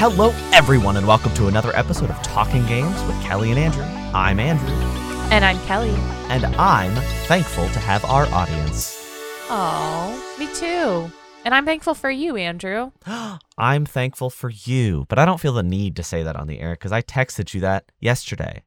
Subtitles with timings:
[0.00, 3.82] Hello, everyone, and welcome to another episode of Talking Games with Kelly and Andrew.
[4.14, 4.68] I'm Andrew,
[5.32, 5.90] And I'm Kelly.
[6.30, 6.94] and I'm
[7.26, 8.96] thankful to have our audience.
[9.50, 11.12] Oh, me too.
[11.44, 12.92] And I'm thankful for you, Andrew.
[13.58, 16.60] I'm thankful for you, but I don't feel the need to say that on the
[16.60, 18.62] air because I texted you that yesterday.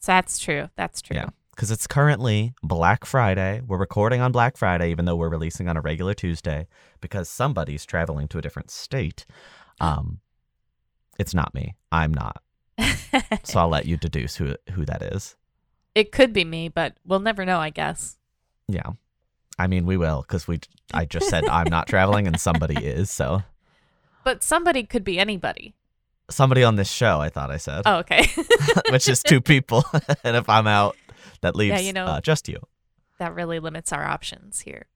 [0.00, 0.70] So that's true.
[0.76, 1.16] That's true.
[1.16, 1.28] Yeah.
[1.54, 3.62] Because it's currently Black Friday.
[3.64, 6.66] We're recording on Black Friday, even though we're releasing on a regular Tuesday,
[7.00, 9.24] because somebody's traveling to a different state.
[9.80, 10.18] Um,
[11.18, 11.74] it's not me.
[11.92, 12.42] I'm not.
[13.44, 15.36] So I'll let you deduce who who that is.
[15.94, 18.16] it could be me, but we'll never know, I guess.
[18.68, 18.90] Yeah.
[19.58, 20.58] I mean, we will because we.
[20.92, 23.10] I just said I'm not traveling, and somebody is.
[23.10, 23.42] So
[24.24, 25.74] But somebody could be anybody.
[26.28, 27.20] somebody on this show.
[27.20, 28.26] I thought I said, Oh, okay.
[28.90, 29.84] which is two people,
[30.24, 30.96] and if I'm out,
[31.42, 32.58] that leaves you know- uh, just you.
[33.18, 34.86] that really limits our options here.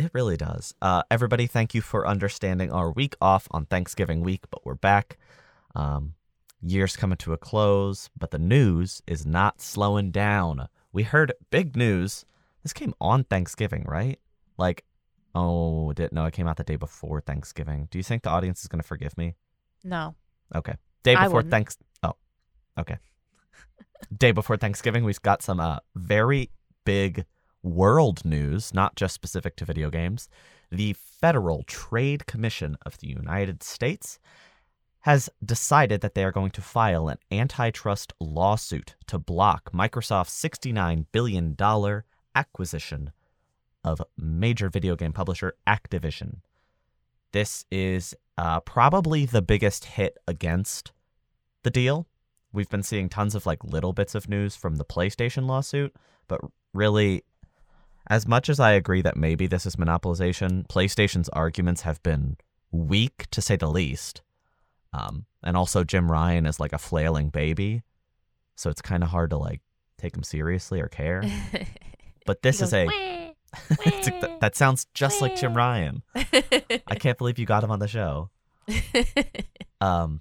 [0.00, 0.72] It really does.
[0.80, 5.18] Uh, everybody, thank you for understanding our week off on Thanksgiving week, but we're back.
[5.74, 6.14] Um,
[6.62, 10.68] year's coming to a close, but the news is not slowing down.
[10.90, 12.24] We heard big news.
[12.62, 14.18] This came on Thanksgiving, right?
[14.56, 14.84] Like,
[15.34, 17.88] oh, didn't know it came out the day before Thanksgiving.
[17.90, 19.34] Do you think the audience is going to forgive me?
[19.84, 20.14] No.
[20.54, 20.76] Okay.
[21.02, 21.76] Day before thanks.
[22.02, 22.14] Oh,
[22.78, 22.96] okay.
[24.16, 26.48] Day before Thanksgiving, we've got some uh, very
[26.86, 27.26] big
[27.62, 30.28] world news, not just specific to video games.
[30.70, 34.18] The Federal Trade Commission of the United States
[35.00, 41.06] has decided that they are going to file an antitrust lawsuit to block Microsoft's $69
[41.10, 41.56] billion
[42.34, 43.10] acquisition
[43.82, 46.36] of major video game publisher Activision.
[47.32, 50.92] This is uh, probably the biggest hit against
[51.62, 52.06] the deal.
[52.52, 55.94] We've been seeing tons of like little bits of news from the PlayStation lawsuit,
[56.28, 56.40] but
[56.74, 57.24] really,
[58.10, 62.36] as much as I agree that maybe this is monopolization, PlayStation's arguments have been
[62.72, 64.20] weak to say the least.
[64.92, 67.82] Um, and also, Jim Ryan is like a flailing baby,
[68.56, 69.60] so it's kind of hard to like
[69.96, 71.22] take him seriously or care.
[72.26, 73.32] But this He is a "Wah,
[73.86, 75.54] that, that sounds just like Jim.
[75.54, 76.02] Ryan.
[76.14, 78.30] I can't believe you got him on the show.
[79.82, 80.20] Um,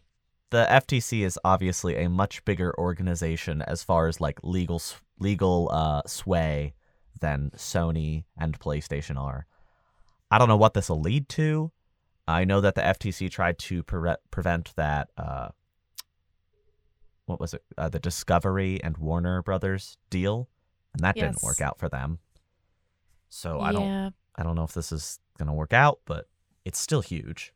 [0.52, 4.82] the FTC is obviously a much bigger organization as far as like legal
[5.20, 6.74] legal uh, sway
[7.20, 9.46] than Sony and PlayStation are.
[10.32, 11.72] I don't know what this will lead to.
[12.28, 15.10] I know that the FTC tried to pre- prevent that.
[15.18, 15.50] Uh,
[17.26, 17.64] what was it?
[17.78, 20.50] Uh, the Discovery and Warner Brothers deal,
[20.94, 22.20] and that didn't work out for them.
[23.30, 23.84] So I don't.
[23.86, 24.10] yeah.
[24.36, 26.28] I don't know if this is gonna work out, but
[26.66, 27.54] it's still huge.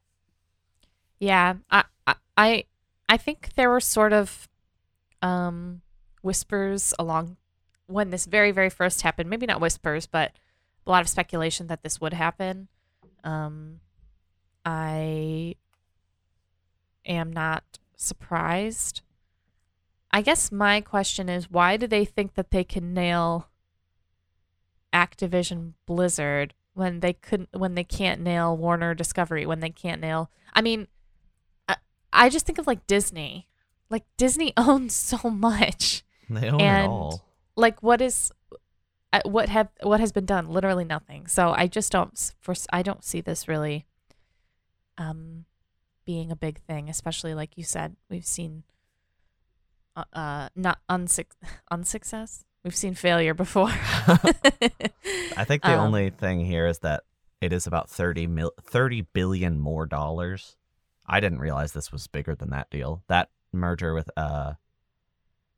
[1.20, 2.64] Yeah, I, I- I,
[3.08, 4.50] I think there were sort of,
[5.22, 5.82] um,
[6.24, 7.38] whispers along
[7.88, 9.30] when this very, very first happened.
[9.30, 10.32] Maybe not whispers, but
[10.86, 12.68] a lot of speculation that this would happen.
[13.24, 13.80] Um,
[14.66, 15.56] I
[17.06, 17.64] am not
[17.96, 19.02] surprised.
[20.12, 23.50] I guess my question is, why do they think that they can nail
[24.94, 30.30] Activision Blizzard when they couldn't when they can't nail Warner Discovery when they can't nail
[30.54, 30.88] I mean
[31.68, 31.78] I,
[32.12, 33.48] I just think of like Disney.
[33.90, 36.04] Like Disney owns so much.
[36.30, 37.26] They own And- it all.
[37.56, 38.32] Like what is
[39.12, 40.50] uh, what have what has been done?
[40.50, 41.28] Literally nothing.
[41.28, 43.86] So I just don't for I don't see this really
[44.98, 45.46] um
[46.06, 48.64] being a big thing, especially like you said, we've seen
[49.96, 51.28] uh, uh not unsuc
[51.72, 52.44] unsuccess.
[52.64, 53.70] We've seen failure before.
[55.36, 57.04] I think the Um, only thing here is that
[57.42, 60.56] it is about 30 mil- 30 billion more dollars.
[61.06, 63.04] I didn't realize this was bigger than that deal.
[63.10, 64.54] That merger with uh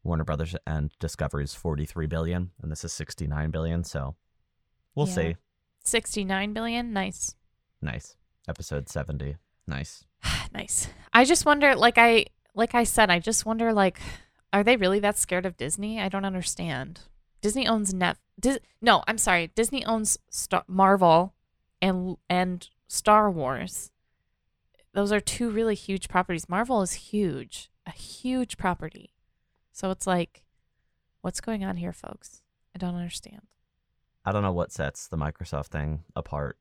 [0.06, 4.16] Warner Brothers and Discovery is 43 billion and this is 69 billion, so
[4.94, 5.14] we'll Yeah.
[5.14, 5.36] see.
[5.84, 6.94] 69 billion.
[6.94, 7.36] Nice.
[7.82, 8.16] Nice.
[8.48, 9.36] Episode 70.
[9.68, 10.06] Nice.
[10.54, 10.88] nice.
[11.12, 14.00] I just wonder like I like I said, I just wonder like
[14.54, 16.00] are they really that scared of Disney?
[16.00, 17.02] I don't understand.
[17.42, 19.48] Disney owns Net Dis- No, I'm sorry.
[19.56, 21.34] Disney owns Star- Marvel
[21.82, 23.92] and and Star Wars.
[24.94, 26.48] Those are two really huge properties.
[26.48, 27.70] Marvel is huge.
[27.88, 29.12] A huge property.
[29.76, 30.46] So it's like
[31.20, 32.42] what's going on here, folks?
[32.74, 33.42] I don't understand.
[34.24, 36.58] I don't know what sets the Microsoft thing apart.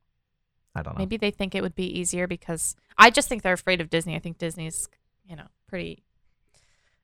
[0.75, 0.99] I don't know.
[0.99, 4.17] Maybe they think it would be easier because I just think they're afraid of Disney.
[4.17, 4.89] I think Disney's,
[5.23, 6.03] you know, pretty.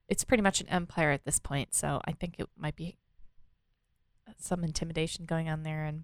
[0.09, 2.97] It's pretty much an empire at this point, so I think it might be
[4.37, 5.85] some intimidation going on there.
[5.85, 6.03] And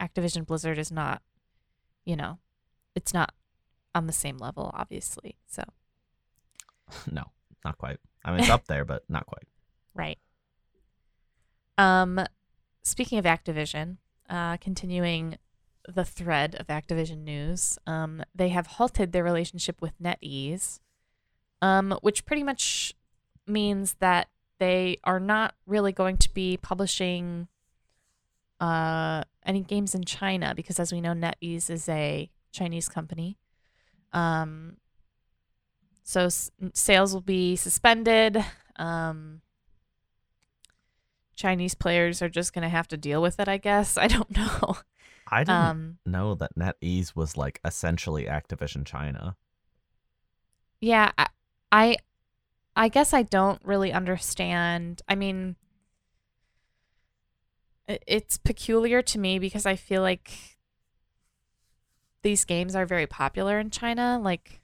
[0.00, 1.22] Activision Blizzard is not,
[2.04, 2.38] you know,
[2.96, 3.32] it's not
[3.94, 5.36] on the same level, obviously.
[5.46, 5.62] So
[7.12, 7.30] no,
[7.64, 8.00] not quite.
[8.24, 9.46] I mean, it's up there, but not quite.
[9.94, 10.18] right.
[11.76, 12.20] Um,
[12.82, 13.98] speaking of Activision,
[14.30, 15.38] uh, continuing
[15.86, 20.78] the thread of Activision news, um, they have halted their relationship with NetEase
[21.64, 22.94] um, which pretty much
[23.46, 24.28] means that
[24.58, 27.48] they are not really going to be publishing
[28.60, 33.38] uh, any games in China because, as we know, NetEase is a Chinese company.
[34.12, 34.76] Um,
[36.04, 38.44] so s- sales will be suspended.
[38.76, 39.42] Um,
[41.36, 43.96] Chinese players are just going to have to deal with it, I guess.
[43.98, 44.78] I don't know.
[45.26, 49.36] I didn't Um, know that NetEase was like essentially Activision China.
[50.80, 51.26] yeah, I,
[51.72, 51.96] I,
[52.76, 55.02] I guess I don't really understand.
[55.08, 55.56] I mean,
[57.86, 60.56] it's peculiar to me because I feel like
[62.22, 64.60] these games are very popular in China, like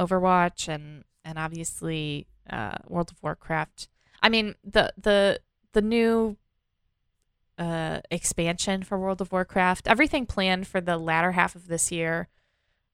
[0.00, 3.88] Overwatch and and obviously uh, World of Warcraft.
[4.22, 5.40] I mean, the the
[5.72, 6.36] the new
[7.58, 12.28] uh, expansion for World of Warcraft, everything planned for the latter half of this year,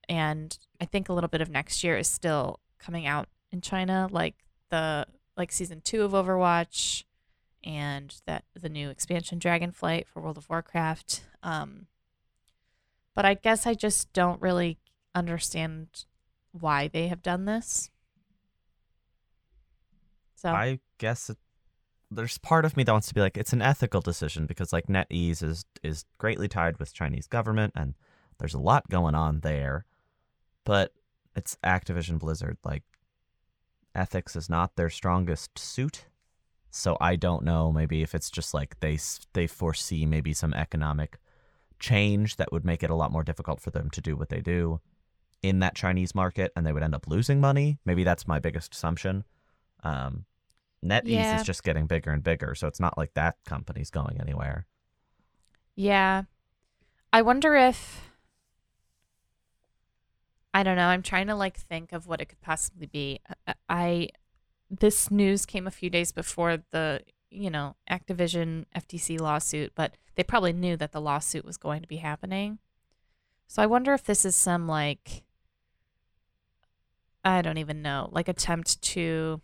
[0.09, 4.09] and I think a little bit of next year is still coming out in China,
[4.11, 4.35] like
[4.71, 5.07] the
[5.37, 7.05] like season two of Overwatch,
[7.63, 11.23] and that the new expansion Dragonflight for World of Warcraft.
[11.43, 11.87] Um,
[13.15, 14.79] but I guess I just don't really
[15.15, 16.05] understand
[16.61, 17.91] why they have done this.
[20.37, 21.39] So I guess it,
[22.11, 24.87] there's part of me that wants to be like it's an ethical decision because like
[24.87, 27.95] NetEase is is greatly tied with Chinese government and
[28.39, 29.87] there's a lot going on there,
[30.65, 30.93] but
[31.35, 32.59] it's Activision Blizzard.
[32.65, 32.83] Like
[33.95, 36.05] ethics is not their strongest suit,
[36.71, 37.73] so I don't know.
[37.73, 38.99] Maybe if it's just like they
[39.33, 41.19] they foresee maybe some economic
[41.79, 44.41] change that would make it a lot more difficult for them to do what they
[44.41, 44.81] do
[45.49, 47.79] in that Chinese market, and they would end up losing money.
[47.85, 49.25] Maybe that's my biggest assumption.
[49.83, 50.25] Um,
[50.85, 51.37] NetEase Yeah.
[51.37, 54.67] is just getting bigger and bigger, so it's not like that company's going anywhere.
[55.75, 56.23] Yeah.
[57.13, 58.11] I wonder if
[60.55, 60.87] I don't know.
[60.87, 63.21] I'm trying to like think of what it could possibly be.
[63.47, 64.09] I, I
[64.71, 70.23] this news came a few days before the, you know, Activision FTC lawsuit, but they
[70.25, 72.59] probably knew that the lawsuit was going to be happening.
[73.47, 75.23] So I wonder if this is some like
[77.27, 79.41] I don't even know, like attempt to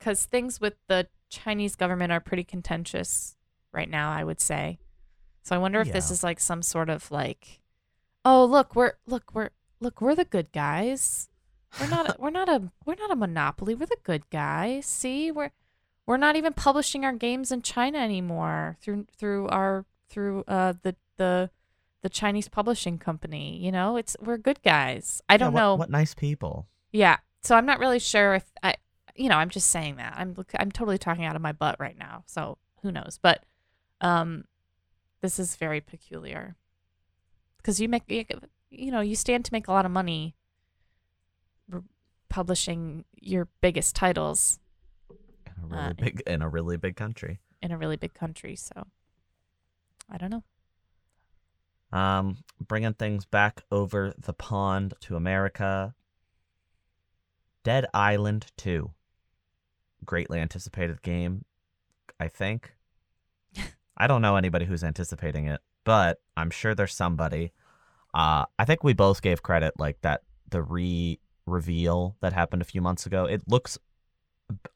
[0.00, 3.36] cuz things with the Chinese government are pretty contentious
[3.72, 4.78] right now, I would say.
[5.42, 7.62] So I wonder if this is like some sort of like,
[8.24, 9.50] oh look, we're look we're
[9.80, 11.30] look we're the good guys.
[11.80, 13.74] We're not a, we're not a we're not a monopoly.
[13.74, 14.84] We're the good guys.
[14.84, 15.52] See, we're
[16.06, 20.96] we're not even publishing our games in China anymore through through our through uh the
[21.16, 21.50] the
[22.02, 23.58] the Chinese publishing company.
[23.58, 25.20] You know, it's we're good guys.
[25.28, 25.74] I don't what- know.
[25.76, 26.66] what nice people.
[26.92, 27.16] Yeah.
[27.42, 28.74] So I'm not really sure if I,
[29.14, 30.14] you know, I'm just saying that.
[30.16, 32.24] I'm I'm totally talking out of my butt right now.
[32.26, 33.18] So who knows?
[33.20, 33.44] But
[34.00, 34.44] um,
[35.20, 36.56] this is very peculiar
[37.56, 38.24] because you make you,
[38.70, 40.34] you know you stand to make a lot of money
[42.28, 44.58] publishing your biggest titles
[45.46, 47.40] In a really Uh, big in a really big country.
[47.62, 48.54] in a really big country.
[48.56, 48.86] So
[50.10, 50.44] I don't know.
[51.92, 55.94] Um, bringing things back over the pond to America.
[57.64, 58.90] Dead Island 2.
[60.04, 61.44] Greatly anticipated game,
[62.20, 62.74] I think.
[63.96, 67.52] I don't know anybody who's anticipating it, but I'm sure there's somebody.
[68.14, 72.66] Uh, I think we both gave credit like that the re reveal that happened a
[72.66, 73.24] few months ago.
[73.24, 73.78] It looks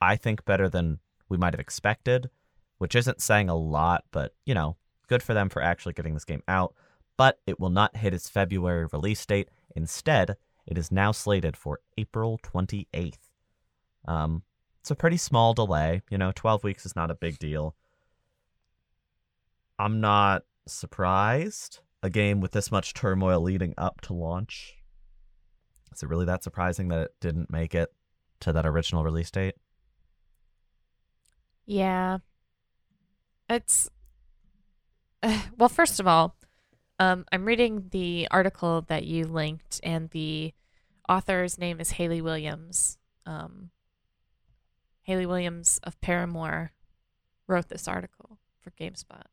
[0.01, 2.31] I think better than we might have expected,
[2.79, 4.77] which isn't saying a lot, but you know,
[5.09, 6.75] good for them for actually getting this game out
[7.17, 9.49] but it will not hit its February release date.
[9.75, 13.29] Instead, it is now slated for April 28th.
[14.07, 14.43] Um,
[14.81, 16.03] it's a pretty small delay.
[16.11, 17.75] You know, 12 weeks is not a big deal.
[19.79, 21.81] I'm not surprised.
[22.03, 24.75] A game with this much turmoil leading up to launch.
[25.95, 27.91] Is it really that surprising that it didn't make it
[28.41, 29.55] to that original release date?
[31.67, 32.19] Yeah.
[33.49, 33.89] It's
[35.57, 36.35] well, first of all,
[37.03, 40.53] um, I'm reading the article that you linked, and the
[41.09, 42.97] author's name is Haley Williams.
[43.27, 43.71] Um,
[45.03, 46.73] Haley Williams of Paramore
[47.49, 49.25] wrote this article for GameSpot.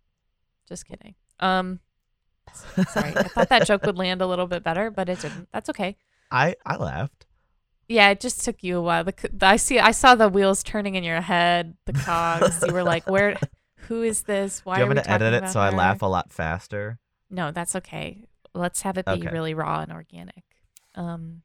[0.68, 1.14] Just kidding.
[1.40, 1.80] Um,
[2.90, 5.50] sorry, I thought that joke would land a little bit better, but it didn't.
[5.54, 5.96] That's okay.
[6.32, 7.28] I I laughed.
[7.88, 9.04] Yeah, it just took you a while.
[9.04, 9.80] The, c- I see.
[9.80, 11.76] I saw the wheels turning in your head.
[11.86, 12.64] The cogs.
[12.66, 13.38] you were like, "Where?
[13.88, 14.66] Who is this?
[14.66, 17.00] Why Do you want me to edit it so I laugh a lot faster?
[17.30, 18.24] No, that's okay.
[18.54, 19.30] Let's have it be Okay.
[19.30, 20.44] really raw and organic.
[20.96, 21.44] Um.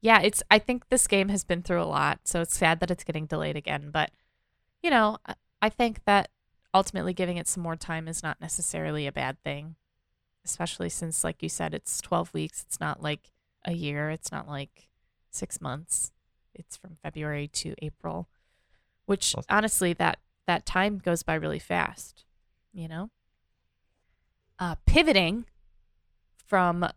[0.00, 0.42] Yeah, it's.
[0.50, 3.26] I think this game has been through a lot, so it's sad that it's getting
[3.26, 3.90] delayed again.
[3.90, 4.12] But,
[4.82, 5.18] you know,
[5.60, 6.30] I- think that
[6.72, 9.74] ultimately giving it some more time is not necessarily a bad thing,
[10.44, 12.62] especially since, like you said, it's twelve weeks.
[12.62, 13.32] It's not like
[13.64, 14.08] a year.
[14.10, 14.88] It's not like
[15.30, 16.12] six months.
[16.54, 18.28] It's from February to April,
[19.06, 22.24] which honestly, that that time goes by really fast.
[22.72, 23.10] You know.
[24.58, 25.44] Uh, pivoting
[26.46, 26.88] from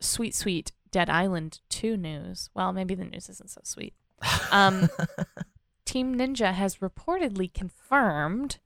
[0.00, 2.50] sweet, sweet Dead Island 2 news.
[2.54, 3.94] Well, maybe the news isn't so sweet.
[4.50, 4.88] Um,
[5.84, 8.58] Team Ninja has reportedly confirmed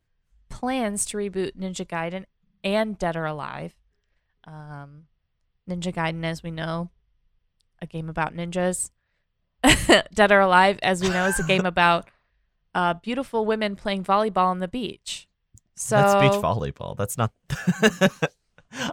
[0.49, 2.25] plans to reboot Ninja Gaiden
[2.63, 3.75] and Dead or Alive.
[4.47, 5.05] Um,
[5.69, 6.91] Ninja Gaiden, as we know,
[7.81, 8.91] a game about ninjas.
[10.15, 12.09] Dead or Alive, as we know, is a game about
[12.75, 15.27] uh, beautiful women playing volleyball on the beach.
[15.75, 16.97] So That's beach volleyball.
[16.97, 17.33] That's not.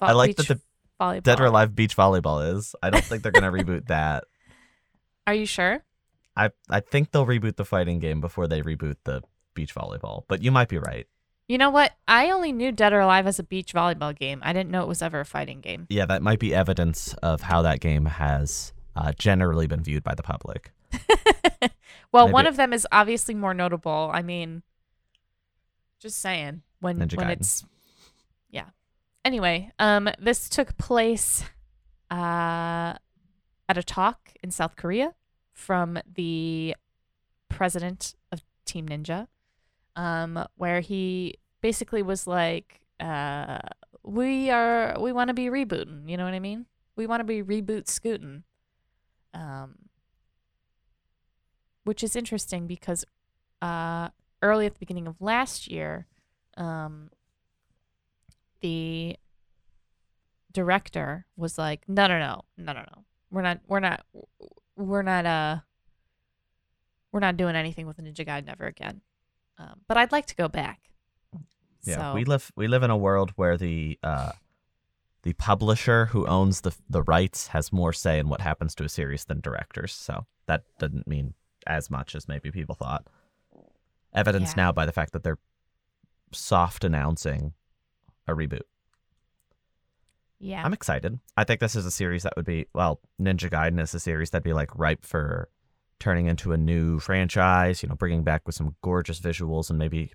[0.01, 0.61] I like that the
[0.99, 1.23] volleyball.
[1.23, 2.75] Dead or Alive beach volleyball is.
[2.81, 4.25] I don't think they're gonna reboot that.
[5.27, 5.83] Are you sure?
[6.35, 9.21] I I think they'll reboot the fighting game before they reboot the
[9.53, 10.23] beach volleyball.
[10.27, 11.07] But you might be right.
[11.47, 11.91] You know what?
[12.07, 14.39] I only knew Dead or Alive as a beach volleyball game.
[14.41, 15.85] I didn't know it was ever a fighting game.
[15.89, 20.15] Yeah, that might be evidence of how that game has uh, generally been viewed by
[20.15, 20.71] the public.
[22.13, 24.09] well, Maybe one of them is obviously more notable.
[24.13, 24.63] I mean,
[25.99, 27.31] just saying when Ninja when Gaiden.
[27.31, 27.65] it's.
[29.23, 31.43] Anyway, um, this took place
[32.09, 32.95] uh,
[33.69, 35.13] at a talk in South Korea
[35.53, 36.75] from the
[37.49, 39.27] president of Team Ninja,
[39.95, 43.59] um, where he basically was like, uh,
[44.03, 46.65] "We are we want to be rebooting." You know what I mean?
[46.95, 48.43] We want to be reboot scooting.
[49.33, 49.75] Um,
[51.83, 53.05] which is interesting because
[53.61, 54.09] uh,
[54.41, 56.07] early at the beginning of last year,
[56.57, 57.09] um,
[58.61, 59.17] the
[60.51, 63.05] director was like, "No, no, no, no, no, no.
[63.31, 64.05] We're not, we're not,
[64.75, 65.57] we're not, uh,
[67.11, 69.01] we're not doing anything with a Ninja Gaiden ever again."
[69.57, 70.79] Um, but I'd like to go back.
[71.83, 74.31] Yeah, so, we live we live in a world where the uh,
[75.23, 78.89] the publisher who owns the the rights has more say in what happens to a
[78.89, 79.93] series than directors.
[79.93, 81.33] So that doesn't mean
[81.67, 83.05] as much as maybe people thought.
[84.13, 84.63] Evidence Yeah.
[84.65, 85.37] now by the fact that they're
[86.31, 87.53] soft announcing
[88.31, 88.61] a reboot.
[90.39, 91.19] yeah, I'm excited.
[91.37, 94.31] I think this is a series that would be well, Ninja Gaiden is a series
[94.31, 95.49] that'd be like ripe for
[95.99, 97.83] turning into a new franchise.
[97.83, 100.11] You know, bringing back with some gorgeous visuals and maybe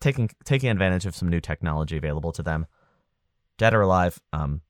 [0.00, 2.66] taking taking advantage of some new technology available to them.
[3.58, 4.60] Dead or Alive, um,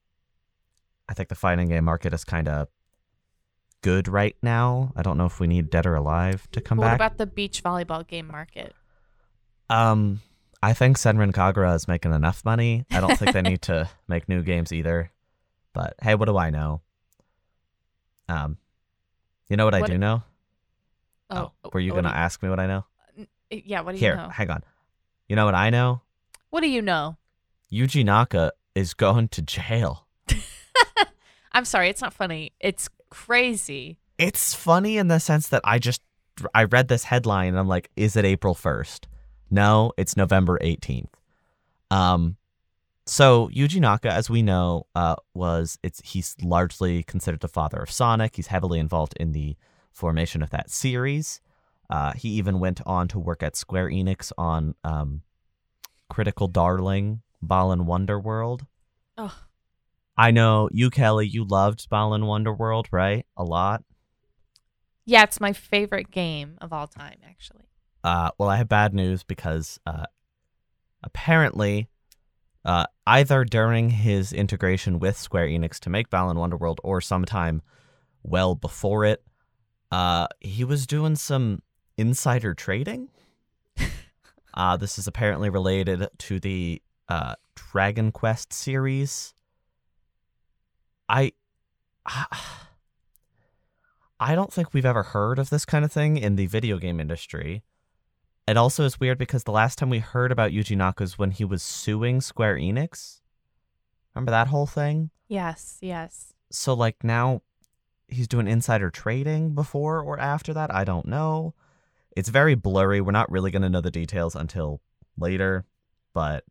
[1.08, 2.68] I think the fighting game market is kind of
[3.82, 4.92] good right now.
[4.96, 6.96] I don't know if we need Dead or Alive to come what back.
[6.96, 8.74] about the beach volleyball game market?
[9.70, 10.22] Um,
[10.62, 12.84] I think Senran Kagura is making enough money.
[12.90, 15.10] I don't think they need to make new games either.
[15.72, 16.80] But hey, what do I know?
[18.28, 18.58] Um,
[19.48, 20.22] you know what, I What- do know?
[21.30, 22.84] Oh, were you gonna ask me what I know?
[23.50, 24.28] Yeah, what do Here, you know?
[24.30, 24.62] hang on.
[25.28, 26.00] You know what I know?
[26.50, 27.18] What do you know?
[27.70, 30.06] Yuji Naka is going to jail.
[31.52, 32.52] I'm sorry, it's not funny.
[32.60, 33.98] It's crazy.
[34.16, 36.00] It's funny in the sense that I just
[36.54, 39.04] I read this headline and I'm like, is it April 1st?
[39.50, 41.10] No, it's November 18th.
[41.90, 42.36] Um
[43.06, 47.90] so Yuji Naka, as we know, uh, was it's he's largely considered the father of
[47.90, 48.36] Sonic.
[48.36, 49.56] He's heavily involved in the
[49.90, 51.40] formation of that series.
[51.88, 55.22] Uh, he even went on to work at Square Enix on um,
[56.10, 58.66] Critical Darling, Balan Wonderworld.
[59.16, 59.34] Oh,
[60.18, 63.24] I know you, Kelly, you loved Balan Wonderworld, right?
[63.38, 63.84] A lot.
[65.06, 67.67] yeah, it's my favorite game of all time, actually.
[68.04, 70.06] Uh, well, I have bad news because uh,
[71.02, 71.88] apparently,
[72.64, 77.62] uh, either during his integration with Square Enix to make Balan Wonderworld or sometime
[78.22, 79.22] well before it,
[79.90, 81.62] uh, he was doing some
[81.96, 83.08] insider trading.
[84.54, 89.34] uh, this is apparently related to the uh, Dragon Quest series.
[91.08, 91.32] I.
[94.20, 96.98] I don't think we've ever heard of this kind of thing in the video game
[96.98, 97.62] industry.
[98.48, 101.32] It also is weird because the last time we heard about Yuji Naka was when
[101.32, 103.20] he was suing Square Enix.
[104.14, 105.10] Remember that whole thing?
[105.28, 106.32] Yes, yes.
[106.50, 107.42] So like now
[108.08, 110.74] he's doing insider trading before or after that.
[110.74, 111.52] I don't know.
[112.16, 113.02] It's very blurry.
[113.02, 114.80] We're not really going to know the details until
[115.18, 115.66] later,
[116.14, 116.42] but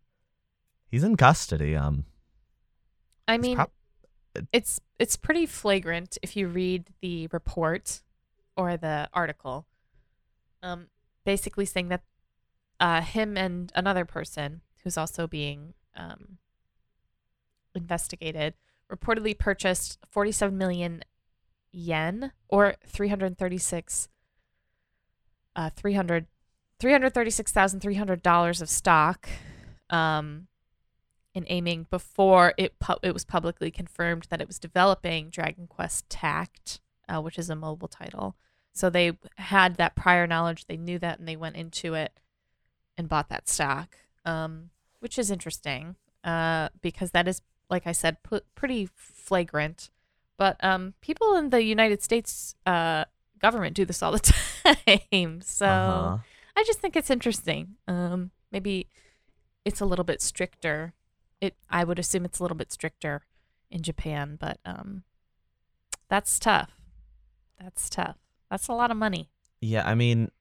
[0.88, 1.76] he's in custody.
[1.76, 2.06] Um
[3.28, 3.72] I mean, prob-
[4.54, 8.04] it's it's pretty flagrant if you read the report
[8.56, 9.66] or the article.
[10.62, 10.88] Um,
[11.28, 12.04] basically saying that
[12.80, 16.38] uh, him and another person who's also being um,
[17.76, 18.54] investigated
[18.90, 21.04] reportedly purchased 47 million
[21.74, 24.08] yen or 336
[25.58, 26.28] uh 300
[26.82, 29.28] $336,300 of stock
[29.90, 30.48] um
[31.34, 36.10] in Aiming before it pu- it was publicly confirmed that it was developing Dragon Quest
[36.10, 36.80] Tact
[37.10, 38.38] uh, which is a mobile title.
[38.78, 40.66] So they had that prior knowledge.
[40.68, 42.12] They knew that, and they went into it
[42.98, 44.70] and bought that stock, um,
[45.00, 49.90] which is interesting uh, because that is, like I said, p- pretty flagrant.
[50.38, 53.06] But um, people in the United States uh,
[53.40, 54.20] government do this all the
[55.00, 55.42] time.
[55.42, 56.18] So Uh-huh.
[56.56, 57.76] I just think it's interesting.
[57.88, 58.88] Um, maybe
[59.66, 60.94] it's a little bit stricter.
[61.42, 63.24] It I would assume it's a little bit stricter
[63.70, 65.04] in Japan, but um,
[66.10, 66.72] that's tough.
[67.60, 68.18] That's tough.
[68.50, 69.30] That's a lot of money.
[69.62, 70.32] Yeah, I mean,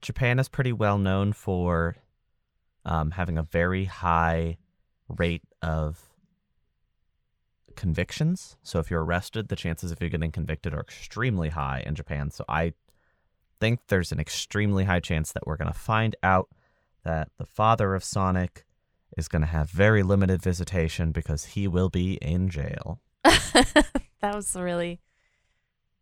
[0.00, 1.96] Japan is pretty well known for
[2.84, 4.58] um, having a very high
[5.08, 6.00] rate of
[7.76, 8.56] convictions.
[8.62, 12.30] So if you're arrested, the chances of you getting convicted are extremely high in Japan.
[12.30, 12.74] So I
[13.60, 16.48] think there's an extremely high chance that we're going to find out
[17.04, 18.64] that the father of Sonic
[19.16, 23.00] is going to have very limited visitation because he will be in jail.
[23.22, 25.00] that was really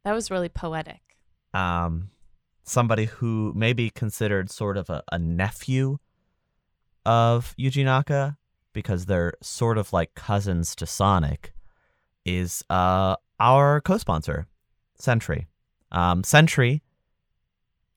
[0.04, 1.11] that was really poetic.
[1.54, 2.10] Um,
[2.64, 5.98] somebody who may be considered sort of a, a nephew
[7.04, 8.36] of Yuji Naka
[8.72, 11.52] because they're sort of like cousins to Sonic
[12.24, 14.46] is uh, our co-sponsor,
[14.94, 15.46] Sentry.
[15.90, 16.82] Um, Sentry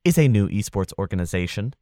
[0.03, 1.73] is a new esports organization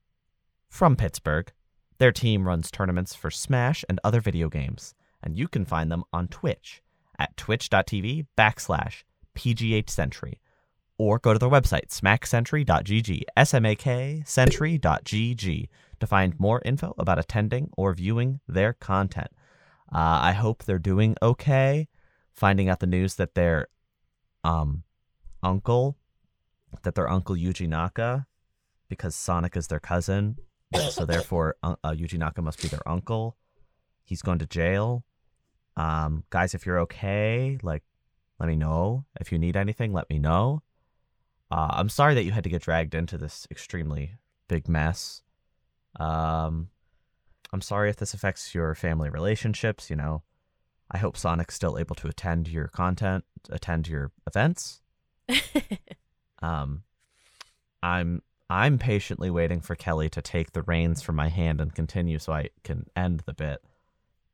[0.69, 1.51] from Pittsburgh.
[1.97, 6.03] Their team runs tournaments for Smash and other video games, and you can find them
[6.11, 6.81] on Twitch
[7.17, 9.03] at twitch.tv backslash
[9.35, 10.39] PGH Sentry
[11.03, 15.69] or go to their website, smackcentury.gg, S-M-A-K century.gg,
[15.99, 19.27] to find more info about attending or viewing their content.
[19.91, 21.89] Uh, I hope they're doing okay.
[22.31, 23.67] Finding out the news that their
[24.43, 24.83] um,
[25.43, 25.97] uncle,
[26.83, 28.25] that their uncle Yuji Naka,
[28.87, 30.37] because Sonic is their cousin,
[30.89, 33.35] so therefore uh, uh, Yuji Naka must be their uncle.
[34.05, 35.03] He's going to jail.
[35.75, 37.83] Um, guys, if you're okay, like,
[38.39, 39.05] let me know.
[39.19, 40.63] If you need anything, let me know.
[41.53, 44.15] Uh, I'm sorry that you had to get dragged into this extremely
[44.47, 45.21] big mess.
[45.99, 46.69] Um,
[47.51, 49.87] I'm sorry if this affects your family relationships.
[49.91, 50.23] You know,
[50.89, 54.81] I hope Sonic's still able to attend your content, attend your events.
[56.43, 56.83] Um,
[57.81, 62.19] I'm I'm patiently waiting for Kelly to take the reins from my hand and continue
[62.19, 63.63] so I can end the bit.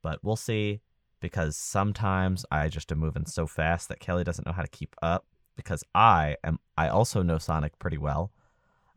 [0.02, 0.82] But we'll see
[1.20, 4.96] because sometimes I just am moving so fast that Kelly doesn't know how to keep
[5.04, 5.28] up
[5.64, 8.32] because I am I also know Sonic pretty well.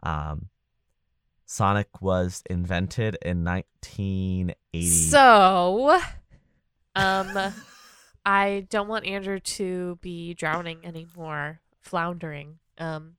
[0.02, 0.48] Um,
[1.44, 4.86] Sonic was invented in 1980.
[4.86, 6.00] So,
[6.94, 7.38] um,
[8.24, 12.58] I don't want Andrew to be drowning anymore, floundering.
[12.78, 13.16] Um,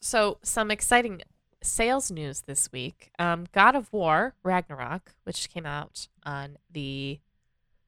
[0.00, 1.22] so some exciting
[1.62, 3.12] sales news this week.
[3.18, 7.20] Um, God of War Ragnarok, which came out on the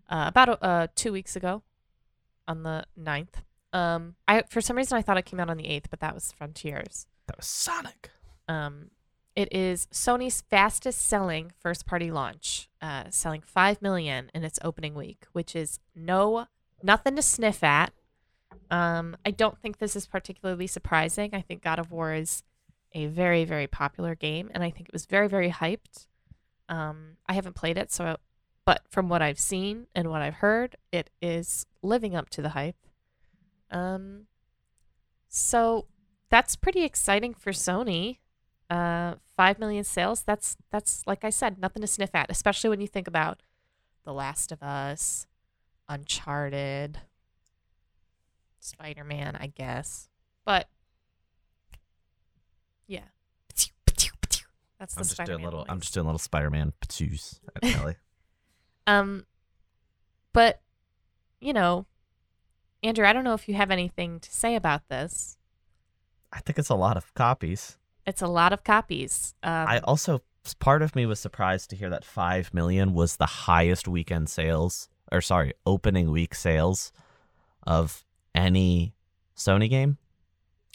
[0.09, 1.63] uh, about uh, two weeks ago,
[2.47, 3.43] on the 9th.
[3.75, 6.15] Um, I for some reason I thought it came out on the eighth, but that
[6.15, 7.07] was Frontiers.
[7.27, 8.11] that was Sonic.
[8.49, 8.91] Um,
[9.35, 14.95] it is Sony's fastest selling first party launch, uh, selling 5 million in its opening
[14.95, 16.47] week, which is no
[16.83, 17.93] nothing to sniff at.
[18.71, 21.31] Um, I don't think this is particularly surprising.
[21.33, 22.45] I think God of War is
[22.93, 26.07] a very, very popular game, and I think it was very, very hyped.
[26.69, 28.17] Um, I haven't played it, so
[28.65, 32.51] but from what I've seen and what I've heard, it is living up to the
[32.51, 32.77] hype.
[33.75, 34.27] Um,
[35.29, 35.87] so
[36.31, 38.19] that's pretty exciting for Sony
[38.71, 42.81] uh 5 million sales that's that's like i said nothing to sniff at especially when
[42.81, 43.43] you think about
[44.05, 45.27] the last of us
[45.87, 46.99] uncharted
[48.59, 50.09] spider-man i guess
[50.47, 50.69] but
[52.87, 53.01] yeah
[54.79, 55.67] that's the I'm just doing spider-man little.
[55.69, 57.97] I'm just doing little Spider-Man patoots at Kelly.
[58.87, 59.25] um
[60.33, 60.61] but
[61.41, 61.87] you know
[62.85, 65.37] andrew i don't know if you have anything to say about this
[66.33, 67.79] I think it's a lot of copies.
[68.07, 70.23] it's a lot of copies um, I also
[70.59, 74.89] part of me was surprised to hear that five million was the highest weekend sales,
[75.11, 76.93] or sorry, opening week sales
[77.67, 78.95] of any
[79.37, 79.97] Sony game.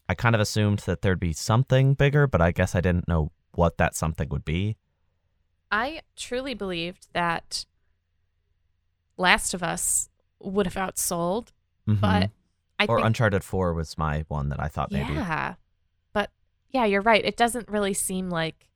[0.08, 3.32] I kind of assumed that there'd be something bigger, but I guess I didn't know
[3.54, 4.78] what that something would be.
[5.72, 7.66] I truly believed that
[9.18, 11.50] Last of Us would have outsold,
[11.96, 12.02] Mhm.
[12.02, 12.32] but
[12.80, 15.14] I or think Uncharted Four was my one that I thought maybe.
[15.14, 15.56] yeah,
[16.14, 16.32] but
[16.70, 17.24] yeah, you're right.
[17.26, 18.70] It doesn't really seem like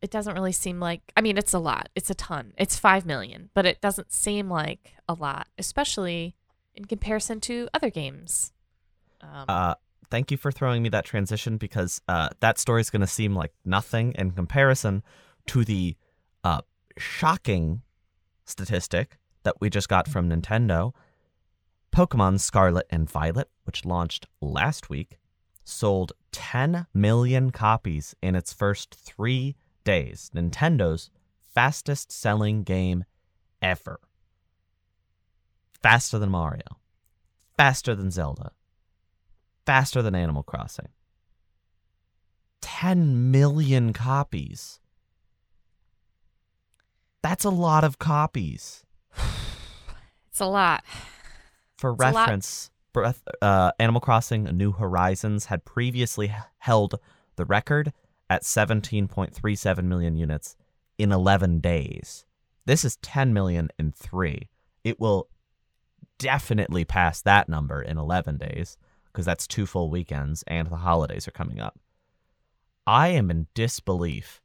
[0.00, 1.12] it doesn't really seem like.
[1.16, 1.88] I mean, it's a lot.
[1.94, 2.52] It's a ton.
[2.58, 6.34] It's five million, but it doesn't seem like a lot, especially
[6.74, 8.52] in comparison to other games.
[9.20, 9.74] Um, Uh,
[10.10, 13.34] thank you for throwing me that transition because uh, that story is going to seem
[13.36, 15.04] like nothing in comparison
[15.46, 15.96] to the
[16.42, 16.62] uh,
[16.98, 17.82] shocking
[18.44, 20.92] statistic that we just got from Nintendo.
[21.94, 25.18] Pokemon Scarlet and Violet, which launched last week,
[25.64, 30.30] sold 10 million copies in its first three days.
[30.34, 31.10] Nintendo's
[31.54, 33.04] fastest selling game
[33.60, 34.00] ever.
[35.82, 36.78] Faster than Mario,
[37.56, 38.52] faster than Zelda,
[39.66, 40.88] faster than Animal Crossing.
[42.60, 44.80] 10 million copies.
[47.22, 48.84] That's a lot of copies.
[50.32, 50.82] It's a lot.
[51.76, 52.14] For It's a lot.
[52.14, 56.98] reference, Breath, uh, Animal Crossing New Horizons had previously held
[57.36, 57.92] the record
[58.30, 60.56] at 17.37 million units
[60.96, 62.24] in 11 days.
[62.64, 64.48] This is 10 million in three.
[64.84, 65.28] It will
[66.18, 71.28] definitely pass that number in 11 days because that's two full weekends and the holidays
[71.28, 71.78] are coming up.
[72.86, 74.41] I am in disbelief.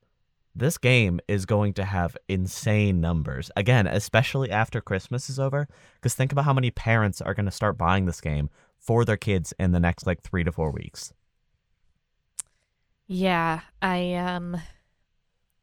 [0.58, 3.52] This game is going to have insane numbers.
[3.56, 5.68] Again, especially after Christmas is over.
[5.96, 9.18] Because think about how many parents are going to start buying this game for their
[9.18, 11.14] kids in the next like three to four weeks.
[13.06, 14.58] Yeah, I um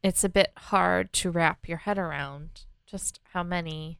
[0.01, 3.99] it's a bit hard to wrap your head around just how many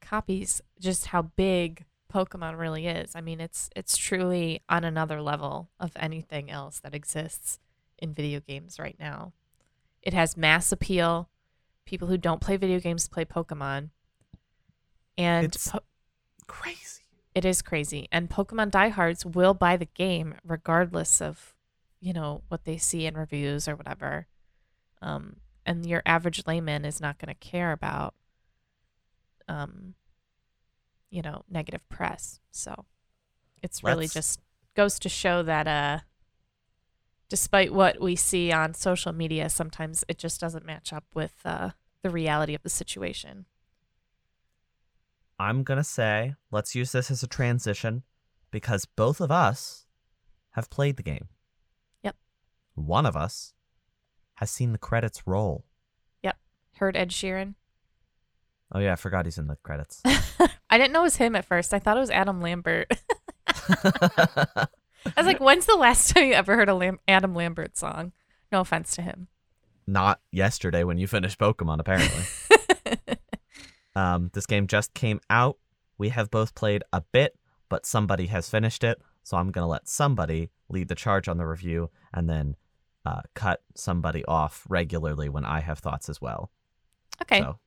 [0.00, 3.16] copies, just how big Pokemon really is.
[3.16, 7.58] I mean, it's it's truly on another level of anything else that exists
[7.98, 9.32] in video games right now.
[10.08, 11.28] It has mass appeal.
[11.84, 13.90] People who don't play video games play Pokemon.
[15.18, 15.84] And It's- po-
[16.46, 17.02] Crazy.
[17.34, 18.08] it is crazy.
[18.10, 21.54] And Pokemon diehards will buy the game regardless of,
[22.00, 24.28] you know, what they see in reviews or whatever.
[25.02, 28.14] Um, and your average layman is not going to care about,
[29.46, 29.94] um,
[31.10, 32.40] you know, negative press.
[32.50, 32.86] So
[33.62, 34.40] it's really Let's- just
[34.72, 36.00] goes to show that, uh,
[37.28, 41.70] despite what we see on social media, sometimes it just doesn't match up with uh,
[42.02, 43.46] the reality of the situation.
[45.38, 48.02] I'm going to say let's use this as a transition
[48.50, 49.86] because both of us
[50.52, 51.28] have played the game.
[52.02, 52.16] Yep.
[52.74, 53.54] One of us
[54.34, 55.64] has seen the credits roll.
[56.22, 56.36] Yep.
[56.76, 57.54] Heard Ed Sheeran?
[58.72, 60.02] Oh, yeah, I forgot he's in the credits.
[60.70, 61.72] I didn't know it was him at first.
[61.72, 62.90] I thought it was Adam Lambert.
[65.06, 68.12] I was like, when's the last time you ever heard a Lam- Adam Lambert song?
[68.52, 69.28] No offense to him.
[69.86, 72.24] Not yesterday when you finished Pokemon, apparently.
[73.98, 75.58] Um, this game just came out.
[75.98, 77.36] We have both played a bit,
[77.68, 79.02] but somebody has finished it.
[79.24, 82.54] So I'm going to let somebody lead the charge on the review and then
[83.04, 86.52] uh, cut somebody off regularly when I have thoughts as well.
[87.22, 87.40] okay.
[87.40, 87.58] So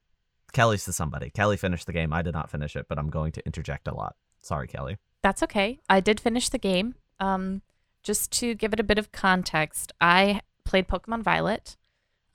[0.54, 1.32] Kelly's the somebody.
[1.32, 2.14] Kelly finished the game.
[2.14, 4.16] I did not finish it, but I'm going to interject a lot.
[4.42, 4.98] Sorry, Kelly.
[5.22, 5.80] That's okay.
[5.90, 6.96] I did finish the game.
[7.22, 7.62] Um,
[8.04, 11.78] just to give it a bit of context, I played Pokemon Violet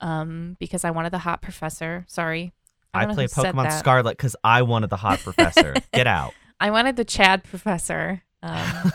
[0.01, 2.05] um, because I wanted the hot professor.
[2.07, 2.53] Sorry.
[2.93, 3.77] I, don't played Pokemon.
[3.77, 5.75] Scarlet because I wanted the hot professor.
[5.93, 6.33] Get out.
[6.59, 8.23] I wanted the Chad professor.
[8.41, 8.91] Um,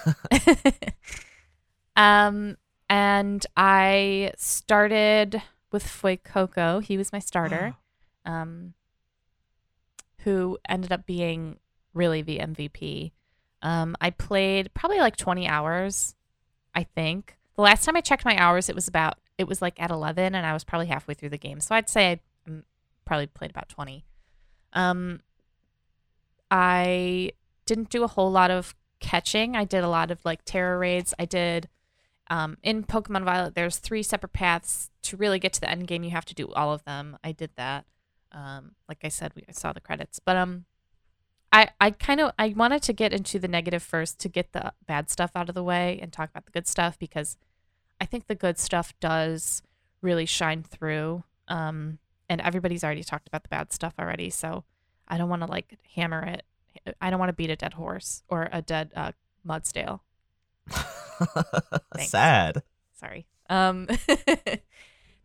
[1.96, 2.56] um,
[2.88, 6.82] and I started with Fuecoco.
[6.82, 7.76] He was my starter.
[8.24, 8.74] um,
[10.24, 11.58] who ended up being
[11.94, 13.12] really the MVP.
[13.62, 16.14] Um, I played probably like 20 hours,
[16.74, 17.36] I think.
[17.56, 20.34] The last time I checked my hours, it was about it was like at 11,
[20.34, 21.60] and I was probably halfway through the game.
[21.60, 22.62] So I'd say I mm,
[23.04, 24.04] probably played about 20.
[24.72, 25.20] Um,
[26.50, 27.32] I
[27.66, 29.56] didn't do a whole lot of catching.
[29.56, 31.14] I did a lot of like Tera raids.
[31.18, 31.68] I did
[32.28, 33.54] um, in Pokemon Violet.
[33.54, 36.04] There's three separate paths to really get to the end game.
[36.04, 37.18] You have to do all of them.
[37.22, 37.84] I did that.
[38.32, 40.64] Um, like I said, we I saw the credits, but um,
[41.52, 44.72] I I kind of I wanted to get into the negative first to get the
[44.86, 47.36] bad stuff out of the way and talk about the good stuff because
[48.00, 49.62] I think the good stuff does
[50.00, 51.24] really shine through.
[51.48, 54.64] Um, and everybody's already talked about the bad stuff already, so
[55.06, 56.44] I don't want to like hammer it.
[57.00, 59.12] I don't want to beat a dead horse or a dead uh,
[59.46, 60.00] Mudsdale.
[61.98, 62.62] Sad.
[62.98, 63.26] Sorry.
[63.50, 63.86] Um,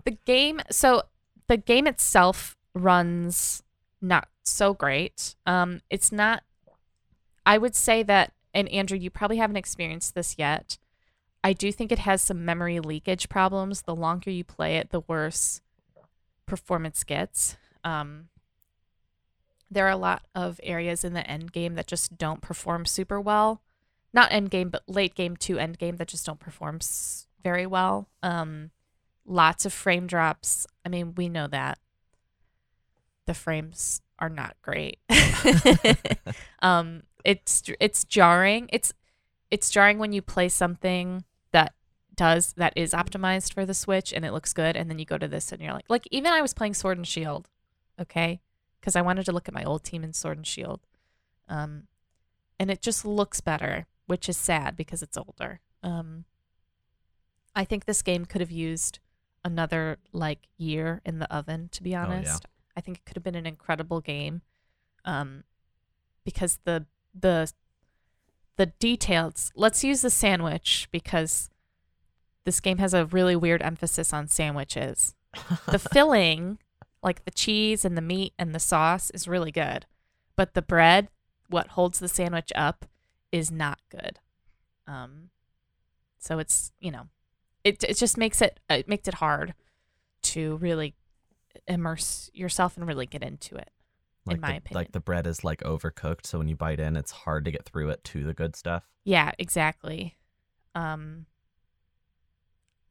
[0.03, 0.59] the game.
[0.69, 1.03] So
[1.47, 3.63] the game itself runs
[4.01, 5.35] not so great.
[5.45, 6.43] Um, it's not.
[7.45, 10.77] I would say that, and Andrew, you probably haven't experienced this yet.
[11.43, 13.83] I do think it has some memory leakage problems.
[13.83, 15.61] The longer you play it, the worse
[16.45, 17.57] performance gets.
[17.83, 18.29] Um,
[19.69, 23.19] there are a lot of areas in the end game that just don't perform super
[23.19, 23.61] well.
[24.13, 26.79] Not end game, but late game to end game that just don't perform
[27.43, 28.09] very well.
[28.23, 28.71] Um,
[29.25, 30.65] lots of frame drops.
[30.85, 31.79] I mean, we know that
[33.27, 34.97] the frames are not great.
[36.61, 38.67] um, it's it's jarring.
[38.73, 38.93] It's
[39.51, 41.73] it's jarring when you play something that
[42.15, 45.17] does that is optimized for the Switch and it looks good, and then you go
[45.17, 47.49] to this and you're like, like even I was playing Sword and Shield,
[48.01, 48.39] okay,
[48.79, 50.81] because I wanted to look at my old team in Sword and Shield,
[51.47, 51.83] um,
[52.59, 55.59] and it just looks better, which is sad because it's older.
[55.83, 56.25] Um,
[57.55, 58.99] I think this game could have used
[59.43, 61.69] another like year in the oven.
[61.73, 62.09] To be Oh,
[62.43, 62.49] yeah.
[62.77, 64.43] I think it could have been an incredible game,
[65.03, 65.43] um,
[66.23, 66.85] because the
[67.19, 67.51] the
[68.55, 69.51] the details.
[69.55, 71.49] Let's use the sandwich because
[72.45, 75.15] this game has a really weird emphasis on sandwiches.
[75.67, 76.59] The filling,
[77.01, 79.87] like the cheese and the meat and the sauce, is really good,
[80.35, 81.09] but the bread,
[81.49, 82.85] what holds the sandwich up,
[83.31, 84.19] is not good.
[84.85, 85.29] Um,
[86.19, 87.07] so it's you know,
[87.63, 89.55] it it just makes it it makes it hard
[90.21, 90.93] to really
[91.67, 93.69] immerse yourself and really get into it.
[94.25, 94.75] like in my the, opinion.
[94.81, 97.65] Like the bread is like overcooked, so when you bite in, it's hard to get
[97.65, 98.83] through it to the good stuff.
[99.03, 100.17] Yeah, exactly.
[100.75, 101.25] Um,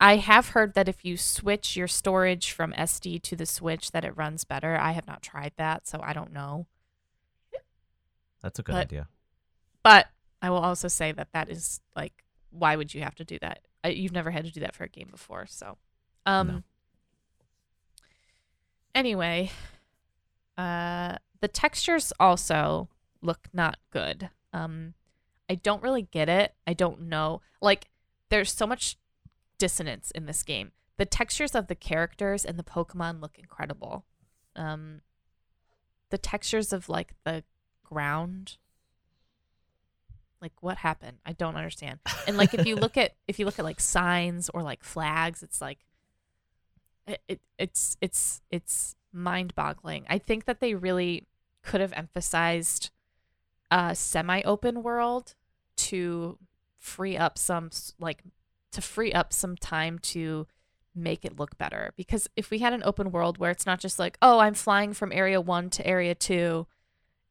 [0.01, 4.05] I have heard that if you switch your storage from SD to the Switch, that
[4.05, 4.77] it runs better.
[4.77, 6.67] I have not tried that, so I don't know.
[8.43, 9.09] That's a good But- idea.
[9.83, 10.09] But
[10.43, 13.61] I will also say that that is like, why would you have to do that?
[13.85, 15.79] I, you've never had to do that for a game before, so.
[16.27, 16.47] Um.
[16.49, 16.63] No.
[18.97, 19.51] Anyway,
[20.57, 22.89] uh, the textures also
[23.21, 24.31] look not good.
[24.55, 24.95] Um,
[25.51, 26.55] I don't really get it.
[26.67, 27.43] I don't know.
[27.61, 27.91] Like,
[28.31, 28.97] there's so much
[29.59, 30.73] dissonance in this game.
[30.97, 34.07] The textures of the characters and the Pokemon look incredible.
[34.57, 35.03] Um,
[36.09, 37.45] the textures of like the
[37.85, 38.57] ground
[40.41, 43.59] like what happened i don't understand and like if you look at if you look
[43.59, 45.86] at like signs or like flags it's like
[47.07, 50.07] it, it it's it's it's mind-boggling.
[50.09, 51.27] I think that they really
[51.63, 52.91] could have emphasized
[53.71, 55.35] a semi-open world
[55.77, 56.39] to
[56.79, 58.23] free up some like
[58.73, 60.47] to free up some time to
[60.95, 61.93] make it look better.
[61.97, 64.93] Because if we had an open world where it's not just like oh i'm flying
[64.93, 66.67] from area 1 to area 2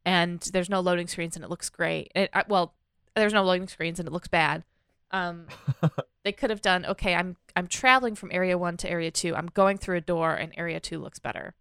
[0.06, 2.76] and there's no loading screens and it looks great it, well
[3.16, 4.64] there's no loading screens and it looks bad
[5.12, 5.48] um
[6.24, 9.48] they could have done okay i'm i'm traveling from area 1 to area 2 i'm
[9.48, 11.54] going through a door and area 2 looks better.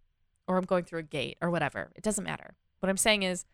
[0.47, 1.91] Or i'm going through a gate or whatever.
[1.95, 2.55] It doesn't matter.
[2.79, 3.45] What i'm saying is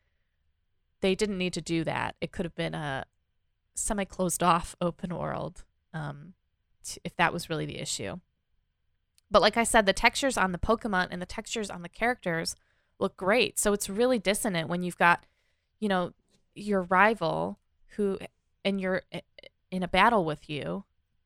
[1.02, 2.16] they didn't need to do that.
[2.22, 3.06] It could have been a
[3.76, 6.34] semi closed off open world um
[6.84, 8.20] t- if that was really the issue.
[9.30, 12.56] But like i said the textures on the pokemon and the textures on the characters
[13.00, 13.58] look great.
[13.58, 15.26] So it's really dissonant when you've got
[15.80, 16.12] you know
[16.54, 17.58] your rival
[17.96, 18.18] who
[18.66, 19.24] and you're i-
[19.72, 20.84] in a battle with you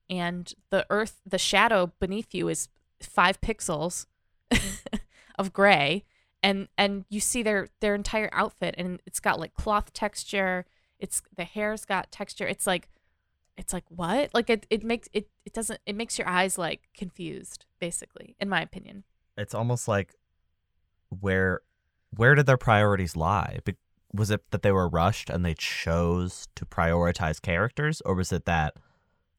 [0.09, 2.69] and the earth the shadow beneath you is
[3.01, 4.05] five pixels
[5.39, 6.03] of gray
[6.45, 10.65] and and you see their their entire outfit and it's got like cloth texture.
[10.99, 12.45] It's the hair's got texture.
[12.45, 12.87] It's like
[13.57, 14.29] it's like what?
[14.33, 18.47] Like it, it makes it it doesn't it makes your eyes like confused basically in
[18.47, 19.05] my opinion.
[19.35, 20.13] It's almost like
[21.09, 21.61] where
[22.15, 23.57] where did their priorities lie?
[23.65, 23.77] Be-
[24.15, 28.45] Was it that they were rushed and they chose to prioritize characters, or was it
[28.45, 28.75] that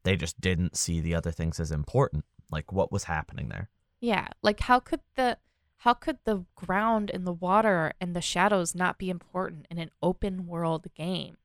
[0.02, 2.24] they just didn't see the other things as important?
[2.50, 3.70] Like what was happening there?
[4.00, 5.38] Yeah, like how could the
[5.78, 9.90] how could the ground and the water and the shadows not be important in an
[10.02, 11.36] open world game?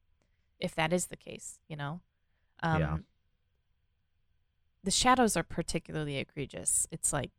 [0.60, 2.02] If that is the case, you know.
[2.62, 2.98] Um Yeah.
[4.84, 6.88] The shadows are particularly egregious.
[6.91, 7.32] It's like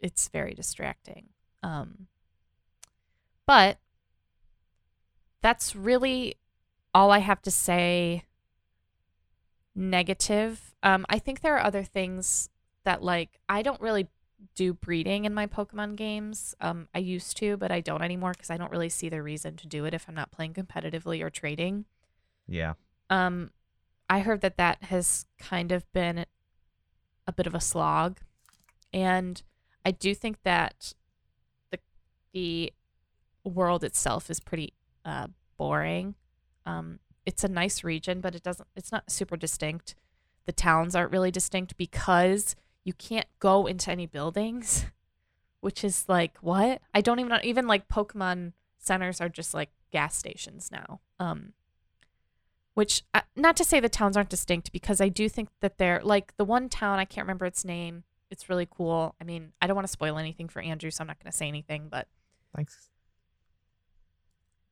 [0.00, 1.30] it's very distracting.
[1.62, 2.08] Um
[3.46, 3.78] but
[5.42, 6.36] that's really
[6.94, 8.24] all I have to say
[9.74, 10.74] negative.
[10.82, 12.48] Um I think there are other things
[12.84, 14.08] that like I don't really
[14.54, 16.54] do breeding in my Pokemon games.
[16.60, 19.56] Um, I used to, but I don't anymore because I don't really see the reason
[19.56, 21.84] to do it if I'm not playing competitively or trading.
[22.46, 22.74] Yeah.
[23.10, 23.50] Um,
[24.08, 26.26] I heard that that has kind of been
[27.26, 28.20] a bit of a slog,
[28.92, 29.42] and
[29.84, 30.94] I do think that
[31.70, 31.78] the
[32.32, 32.72] the
[33.44, 34.74] world itself is pretty
[35.06, 36.16] uh, boring.
[36.66, 38.68] Um, it's a nice region, but it doesn't.
[38.76, 39.94] It's not super distinct.
[40.44, 44.86] The towns aren't really distinct because you can't go into any buildings,
[45.60, 47.38] which is like what I don't even.
[47.42, 51.00] Even like Pokemon centers are just like gas stations now.
[51.18, 51.54] Um,
[52.74, 56.00] which uh, not to say the towns aren't distinct because I do think that they're
[56.04, 58.04] like the one town I can't remember its name.
[58.30, 59.14] It's really cool.
[59.20, 61.36] I mean, I don't want to spoil anything for Andrew, so I'm not going to
[61.36, 62.08] say anything, but
[62.54, 62.88] Thanks.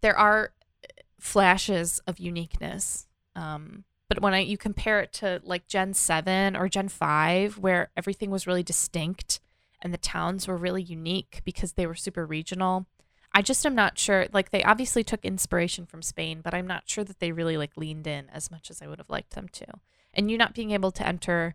[0.05, 0.53] There are
[0.85, 3.07] uh, flashes of uniqueness.
[3.35, 7.91] Um, but when I you compare it to like Gen 7 or Gen 5 where
[7.97, 9.41] everything was really distinct
[9.81, 12.85] and the towns were really unique because they were super regional,
[13.33, 16.83] I just am not sure like they obviously took inspiration from Spain, but I'm not
[16.85, 19.49] sure that they really like leaned in as much as I would have liked them
[19.53, 19.67] to.
[20.13, 21.55] And you not being able to enter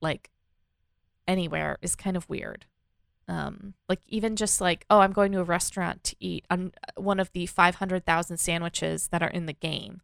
[0.00, 0.30] like
[1.28, 2.64] anywhere is kind of weird.
[3.26, 7.18] Um, like even just like, oh, I'm going to a restaurant to eat on one
[7.18, 10.02] of the 500,000 sandwiches that are in the game,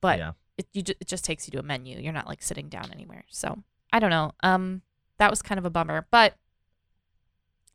[0.00, 0.32] but yeah.
[0.58, 1.98] it you it just takes you to a menu.
[1.98, 3.24] You're not like sitting down anywhere.
[3.28, 4.32] So I don't know.
[4.42, 4.82] Um,
[5.18, 6.34] that was kind of a bummer, but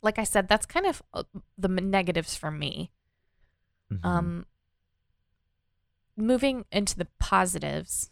[0.01, 1.23] like I said, that's kind of uh,
[1.57, 2.91] the negatives for me.
[3.91, 4.05] Mhm.
[4.05, 4.45] Um,
[6.17, 8.09] moving into the positives,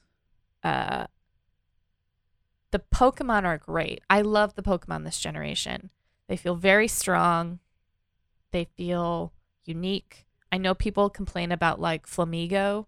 [0.64, 1.08] uh,
[2.72, 4.02] the Pokemon are great.
[4.10, 5.92] I love the Pokemon this generation.
[6.28, 7.60] They feel very strong.
[8.52, 9.34] They feel
[9.64, 10.26] unique.
[10.52, 12.86] I know people complain about like Flamigo,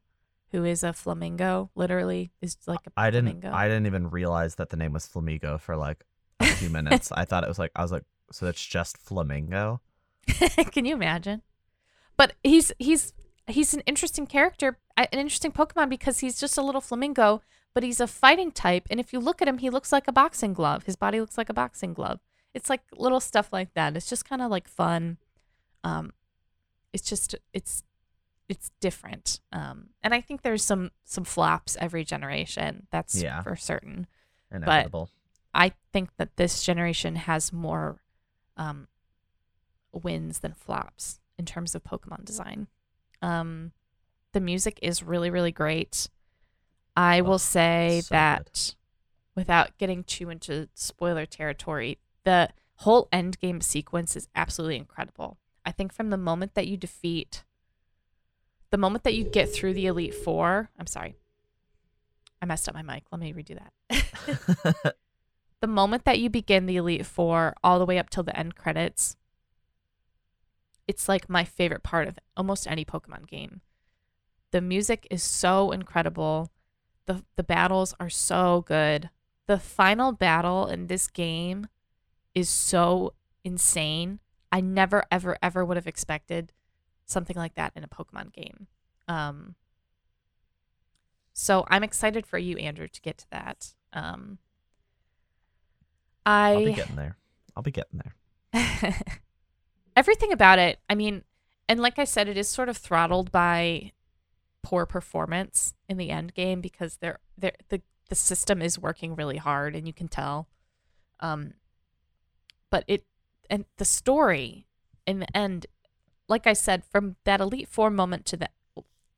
[0.52, 3.26] who is a flamingo, literally is like a I didn't.
[3.42, 3.52] flamingo.
[3.52, 6.04] I didn't even realize that the name was Flamigo for like
[6.40, 7.12] a few minutes.
[7.12, 9.82] I thought it was like I was like, so it's just flamingo.
[10.72, 11.42] Can you imagine?
[12.16, 13.14] But he's he's
[13.48, 17.42] he's an interesting character, an interesting Pokemon because he's just a little flamingo,
[17.74, 18.88] but he's a fighting type.
[18.90, 20.84] And if you look at him, he looks like a boxing glove.
[20.84, 22.20] His body looks like a boxing glove.
[22.58, 23.96] It's like little stuff like that.
[23.96, 25.18] It's just kind of like fun.
[25.84, 26.12] Um,
[26.92, 27.84] it's just it's
[28.50, 29.40] it's different.
[29.52, 32.88] Um, and I think there's some some flops every generation.
[32.92, 33.42] That's Yeah.
[33.44, 34.08] for certain.
[34.52, 35.10] Inevitable.
[35.54, 38.02] But I think that this generation has more
[38.58, 38.88] um,
[39.92, 42.68] wins than flops in terms of Pokemon design.
[43.22, 43.72] Um,
[44.34, 46.10] the music is really, really great.
[46.96, 48.16] I Oh, will say so good.
[48.16, 48.76] that
[49.36, 55.38] without getting too into spoiler territory, the whole end game sequence is absolutely incredible.
[55.66, 57.46] I think from the moment that you defeat,
[58.70, 61.16] the moment that you get through the Elite Four, I'm sorry,
[62.42, 63.04] I messed up my mic.
[63.14, 63.58] Let me redo
[63.90, 64.96] that.
[65.62, 68.56] the moment that you begin the Elite Four all the way up till the end
[68.56, 69.16] credits,
[70.86, 73.62] it's like my favorite part of almost any Pokemon game.
[74.52, 76.52] The music is so incredible.
[77.06, 79.12] The the battles are so good.
[79.46, 81.68] The final battle in this game
[82.38, 84.20] is so insane.
[84.52, 86.54] I never ever ever would have expected
[87.06, 88.68] something like that in a Pokemon game.
[89.08, 89.56] Um
[91.34, 93.74] so I'm excited for you Andrew to get to that.
[93.94, 94.38] Um
[96.26, 97.18] I'll be getting there.
[97.56, 98.16] I'll be getting there.
[99.98, 101.24] everything about it i mean
[101.68, 103.92] and like i said it is sort of throttled by
[104.62, 109.38] poor performance in the end game because they're, they're the the system is working really
[109.38, 110.48] hard and you can tell
[111.20, 111.54] um
[112.70, 113.06] but it
[113.50, 114.68] and the story
[115.06, 115.66] in the end
[116.28, 118.50] like i said from that elite four moment to the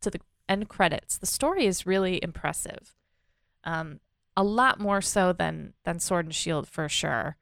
[0.01, 2.95] to the end credits the story is really impressive
[3.63, 3.99] um
[4.35, 7.37] a lot more so than than sword and shield for sure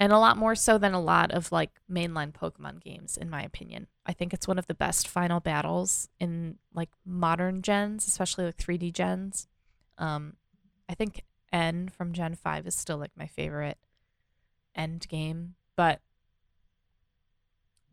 [0.00, 3.42] and a lot more so than a lot of like mainline Pokemon games, in my
[3.42, 3.88] opinion.
[4.06, 8.56] I think it's one of the best final battles in like modern gens, especially like
[8.56, 9.48] 3D gens.
[9.98, 10.34] Um,
[10.88, 13.78] I think N from Gen 5 is still like my favorite
[14.74, 16.00] end game, but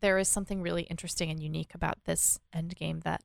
[0.02, 3.24] there is something really interesting and unique about this end game that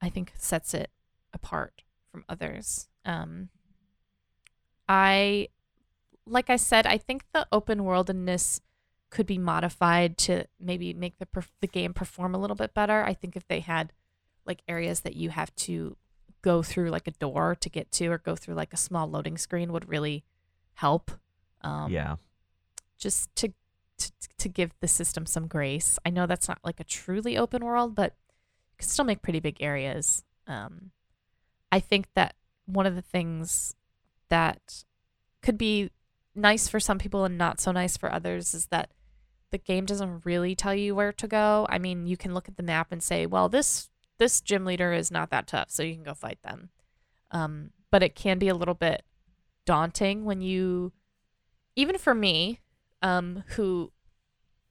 [0.00, 0.90] I think sets it
[1.32, 2.88] apart from others.
[3.04, 3.48] Um,
[4.88, 5.48] I
[6.26, 8.60] like I said, I think the open worldness
[9.10, 13.02] could be modified to maybe make the perf- the game perform a little bit better.
[13.02, 13.92] I think if they had
[14.44, 15.96] like areas that you have to
[16.42, 19.38] go through like a door to get to or go through like a small loading
[19.38, 20.24] screen would really
[20.74, 21.10] help.
[21.62, 22.16] Um, yeah.
[22.98, 23.52] Just to,
[23.98, 25.98] to to give the system some grace.
[26.04, 28.14] I know that's not like a truly open world, but
[28.72, 30.24] you can still make pretty big areas.
[30.46, 30.90] Um,
[31.70, 32.34] I think that
[32.66, 33.74] one of the things
[34.28, 34.84] that
[35.42, 35.90] could be
[36.34, 38.90] nice for some people and not so nice for others is that
[39.50, 41.66] the game doesn't really tell you where to go.
[41.70, 44.92] I mean, you can look at the map and say, "Well, this this gym leader
[44.92, 46.70] is not that tough, so you can go fight them."
[47.30, 49.04] Um, but it can be a little bit
[49.64, 50.92] daunting when you,
[51.76, 52.60] even for me,
[53.02, 53.92] um, who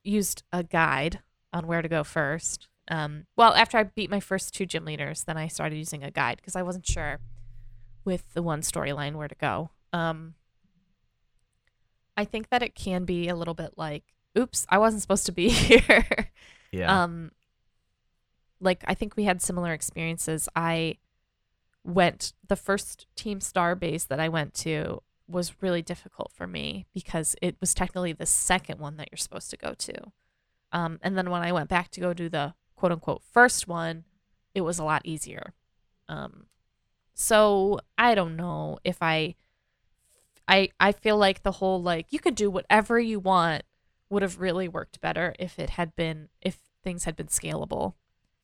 [0.03, 1.19] used a guide
[1.53, 2.67] on where to go first.
[2.89, 6.11] Um, well, after I beat my first two gym leaders, then I started using a
[6.11, 7.19] guide because I wasn't sure
[8.05, 9.71] with the one storyline where to go.
[9.91, 10.35] Um,
[12.15, 14.03] I think that it can be a little bit like,
[14.37, 16.31] oops, I wasn't supposed to be here.
[16.71, 17.03] Yeah.
[17.03, 17.31] Um,
[18.59, 20.49] like I think we had similar experiences.
[20.55, 20.97] I
[21.83, 26.85] went the first Team Star base that I went to was really difficult for me
[26.93, 29.93] because it was technically the second one that you're supposed to go to.
[30.71, 34.05] Um, and then when I went back to go do the quote unquote first one,
[34.55, 35.53] it was a lot easier.
[36.07, 36.47] Um,
[37.13, 39.35] so I don't know if I,
[40.47, 43.63] I I feel like the whole like you could do whatever you want
[44.09, 47.95] would have really worked better if it had been if things had been scalable.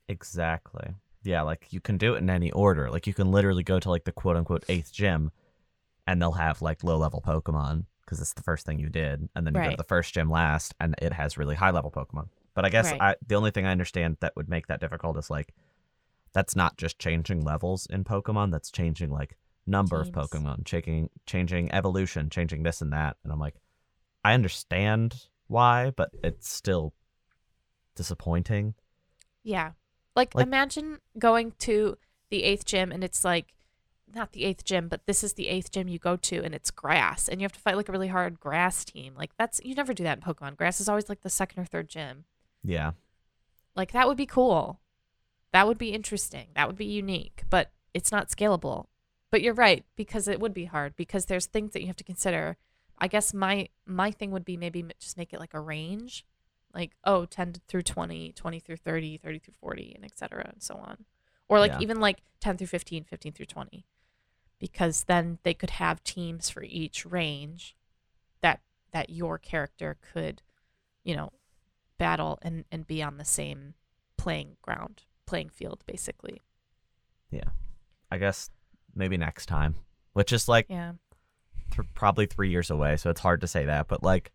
[0.09, 0.95] Exactly.
[1.23, 2.89] Yeah, like you can do it in any order.
[2.89, 5.31] Like you can literally go to like the quote unquote eighth gym
[6.07, 7.85] and they'll have like low level Pokemon.
[8.05, 10.29] because it's the first thing you did, and then you go to the first gym
[10.29, 12.27] last, and it has really high level Pokemon.
[12.53, 13.01] But I guess Right.
[13.01, 15.53] I, the only thing I understand that would make that difficult is like
[16.33, 18.51] that's not just changing levels in Pokemon.
[18.51, 23.15] That's changing like number of Pokemon, changing changing evolution, changing this and that.
[23.23, 23.55] And I'm like,
[24.25, 26.93] I understand why, but it's still
[27.95, 28.73] disappointing.
[29.43, 29.71] Yeah.
[30.15, 31.97] Like, Like- imagine going to
[32.29, 33.53] the eighth gym and it's like
[34.15, 36.71] not the eighth gym, but this is the eighth gym you go to and it's
[36.71, 39.13] grass and you have to fight like a really hard grass team.
[39.15, 40.55] Like that's you never do that in Pokemon.
[40.57, 42.25] Grass is always like the second or third gym.
[42.63, 42.91] Yeah,
[43.75, 44.79] Like that would be cool.
[45.51, 46.47] That would be interesting.
[46.55, 48.85] That would be unique, but it's not scalable.
[49.31, 52.03] But you're right because it would be hard because there's things that you have to
[52.03, 52.57] consider.
[52.99, 56.25] I guess my my thing would be maybe just make it like a range.
[56.73, 60.75] Like oh 10 through 20, 20 through 30, 30 through 40 and etc and so
[60.75, 61.05] on.
[61.49, 61.81] Or like Yeah.
[61.81, 63.85] even like 10 through 15, 15 through 20.
[64.63, 67.75] Because then they could have teams for each range
[68.39, 68.61] that
[68.93, 70.41] that your character could,
[71.03, 71.33] you know,
[71.97, 73.73] battle and and be on the same
[74.17, 76.39] playing ground, playing field basically.
[77.29, 77.49] Yeah.
[78.09, 78.51] I guess
[78.95, 79.75] maybe next time,
[80.13, 80.93] which is like Yeah.
[81.71, 83.89] th- probably three years away, so it's hard to say that.
[83.89, 84.31] But like,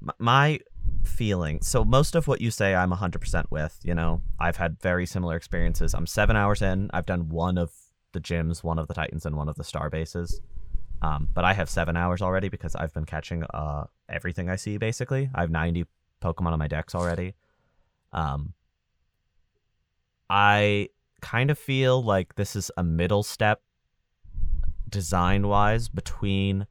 [0.00, 0.60] m- my
[1.04, 1.60] feeling.
[1.60, 3.78] So most of what you say, I'm 100% with.
[3.82, 5.92] You know, I've had very similar experiences.
[5.92, 6.88] I'm seven hours in.
[6.94, 7.72] I've done one of
[8.12, 10.40] the gyms, one of the Titans, and one of the Star bases.
[11.00, 14.78] Um, but I have seven hours already because I've been catching uh everything I see.
[14.78, 15.84] Basically, I have 90
[16.22, 17.34] Pokemon on my dex already.
[18.12, 18.54] Um,
[20.30, 20.88] I
[21.20, 23.62] kind of feel like this is a middle step
[24.88, 26.66] design wise between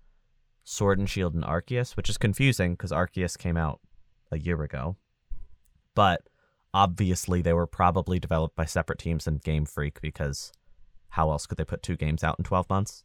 [0.64, 3.80] Sword and Shield and Arceus, which is confusing because Arceus came out
[4.32, 4.98] a year ago.
[5.96, 6.28] But
[6.74, 10.52] obviously, they were probably developed by separate teams in Game Freak because
[11.10, 13.04] how else could they put two games out in 12 months?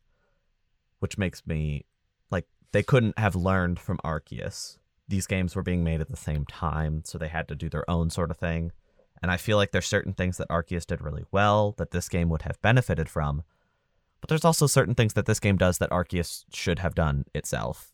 [0.98, 1.84] Which makes me
[2.30, 4.78] like they couldn't have learned from Arceus.
[5.08, 7.88] These games were being made at the same time, so they had to do their
[7.90, 8.72] own sort of thing.
[9.20, 12.28] And I feel like there's certain things that Arceus did really well that this game
[12.28, 13.42] would have benefited from.
[14.20, 17.92] But there's also certain things that this game does that Arceus should have done itself.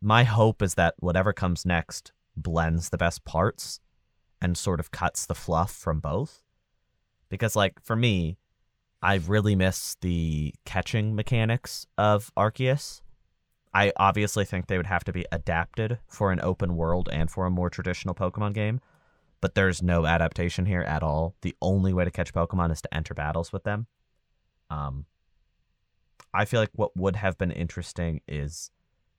[0.00, 3.80] My hope is that whatever comes next blends the best parts
[4.40, 6.42] and sort of cuts the fluff from both.
[7.30, 8.36] Because, like, for me,
[9.04, 13.02] I really miss the catching mechanics of Arceus.
[13.72, 17.46] I obviously think they would have to be adapted for an open world and for
[17.46, 18.80] a more traditional Pokemon game
[19.44, 21.34] but there's no adaptation here at all.
[21.42, 23.88] The only way to catch Pokemon is to enter battles with them.
[24.70, 25.04] Um,
[26.32, 28.70] I feel like what would have been interesting is,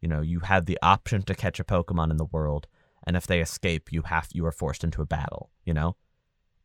[0.02, 2.66] you know, you had the option to catch a Pokemon in the world,
[3.06, 5.52] and if they escape, you have you are forced into a battle.
[5.64, 5.96] You know,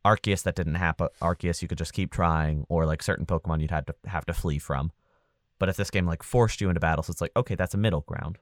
[0.04, 1.08] Arceus that didn't happen.
[1.20, 4.32] Arceus you could just keep trying, or like certain Pokemon you'd have to have to
[4.32, 4.92] flee from.
[5.58, 8.00] But if this game like forced you into battles, it's like okay, that's a middle
[8.02, 8.38] ground.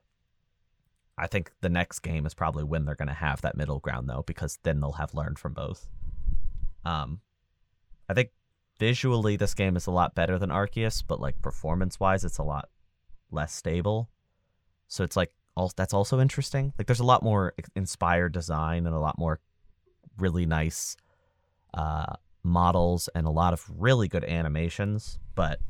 [1.16, 4.08] I think the next game is probably when they're going to have that middle ground
[4.08, 5.88] though because then they'll have learned from both.
[6.84, 7.20] Um
[8.08, 8.30] I think
[8.78, 12.68] visually this game is a lot better than Arceus, but like performance-wise it's a lot
[13.32, 14.08] less stable.
[14.86, 16.72] So it's like all that's also interesting.
[16.78, 19.40] Like there's a lot more inspired design and a lot more
[20.18, 20.96] really nice
[21.74, 22.14] uh
[22.44, 25.60] models and a lot of really good animations, but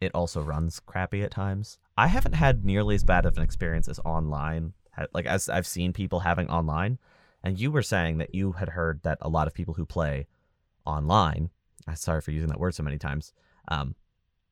[0.00, 1.78] it also runs crappy at times.
[1.96, 4.72] I haven't had nearly as bad of an experience as online,
[5.12, 6.98] like as I've seen people having online.
[7.42, 10.26] And you were saying that you had heard that a lot of people who play
[10.86, 11.50] online,
[11.86, 13.32] I'm sorry for using that word so many times,
[13.68, 13.94] um,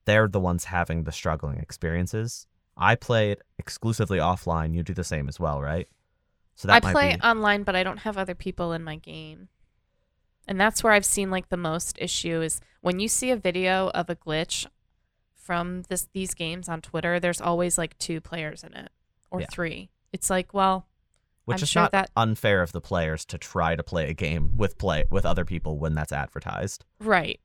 [0.04, 2.46] they're the ones having the struggling experiences.
[2.76, 4.74] I play it exclusively offline.
[4.74, 5.88] You do the same as well, right?
[6.54, 8.96] So I that might play be online, but I don't have other people in my
[8.96, 9.48] game.
[10.48, 13.88] And that's where I've seen like the most issue is when you see a video
[13.90, 14.66] of a glitch
[15.34, 18.90] from this these games on Twitter, there's always like two players in it
[19.30, 19.46] or Yeah.
[19.50, 19.90] three.
[20.12, 20.86] It's like, well,
[21.44, 24.14] which I'm is sure not that- unfair of the players to try to play a
[24.14, 26.84] game with play with other people when that's advertised.
[27.00, 27.40] right.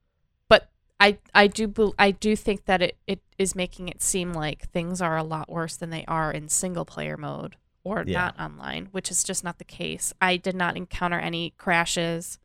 [0.48, 0.70] But
[1.00, 5.02] I I do I do think that it, it is making it seem like things
[5.02, 8.20] are a lot worse than they are in single player mode or Yeah.
[8.20, 10.14] not online, which is just not the case.
[10.20, 12.38] I did not encounter any crashes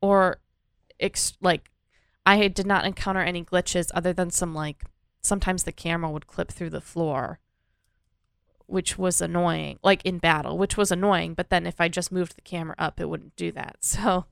[0.00, 0.40] or
[1.00, 1.70] ex- like
[2.26, 4.84] I did not encounter any glitches other than some like
[5.22, 7.40] sometimes the camera would clip through the floor
[8.66, 12.36] which was annoying like in battle which was annoying but then if I just moved
[12.36, 14.26] the camera up it wouldn't do that so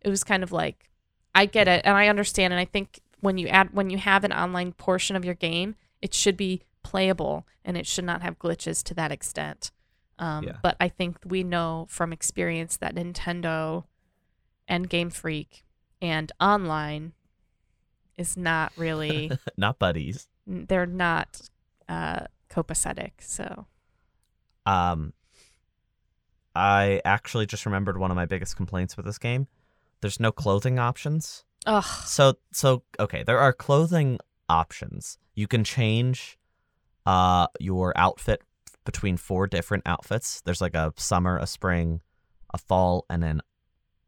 [0.00, 0.90] it was kind of like
[1.34, 4.24] I get it and I understand and I think when you add when you have
[4.24, 8.38] an online portion of your game it should be playable and it should not have
[8.38, 9.70] glitches to that extent
[10.18, 10.56] um, Yeah.
[10.62, 13.84] but I think we know from experience that Nintendo
[14.68, 15.64] and Game Freak
[16.02, 17.12] and online
[18.16, 20.28] is not really not buddies.
[20.46, 21.40] they're not
[21.88, 23.12] uh copacetic.
[23.20, 23.66] So
[24.64, 25.12] Um,
[26.54, 29.46] I actually just remembered one of my biggest complaints with this game.
[30.00, 31.44] There's no clothing options.
[31.66, 35.18] ugh, So so okay, there are clothing options.
[35.34, 36.38] You can change
[37.04, 38.42] uh your outfit
[38.84, 40.40] between four different outfits.
[40.42, 42.00] There's like a summer, a spring,
[42.54, 43.40] a fall, and then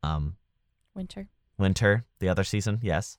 [0.03, 0.37] um
[0.99, 1.29] winter.
[1.59, 3.17] winter, the other season, yes.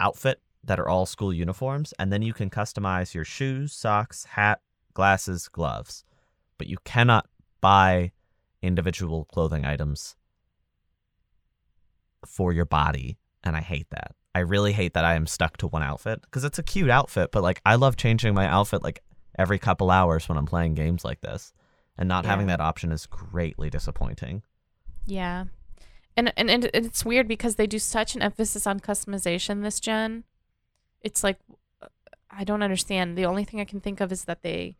[0.00, 4.60] Outfit that are all school uniforms, and then you can customize your shoes, socks, hat,
[4.94, 6.04] glasses, gloves.
[6.56, 7.28] But you cannot
[7.60, 8.12] buy
[8.62, 10.16] individual clothing items
[12.26, 14.14] for your body, and I hate that.
[14.34, 17.30] I really hate that I am stuck to one outfit because it's a cute outfit,
[17.32, 19.02] but like I love changing my outfit like
[19.38, 21.52] every couple hours when I'm playing games like this.
[21.98, 24.42] And not having that option is greatly disappointing.
[25.04, 25.44] Yeah.
[26.20, 30.24] And, and and it's weird because they do such an emphasis on customization this gen.
[31.00, 31.38] It's like
[32.30, 33.16] I don't understand.
[33.16, 34.76] The only thing I can think of is that they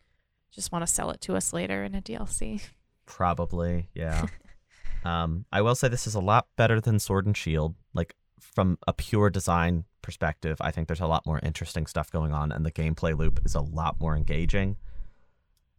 [0.50, 2.60] just want to sell it to us later in a DLC.
[3.06, 4.26] Probably, yeah.
[5.06, 7.74] um, I will say this is a lot better than Sword and Shield.
[7.94, 12.34] Like from a pure design perspective, I think there's a lot more interesting stuff going
[12.34, 14.76] on, and the gameplay loop is a lot more engaging.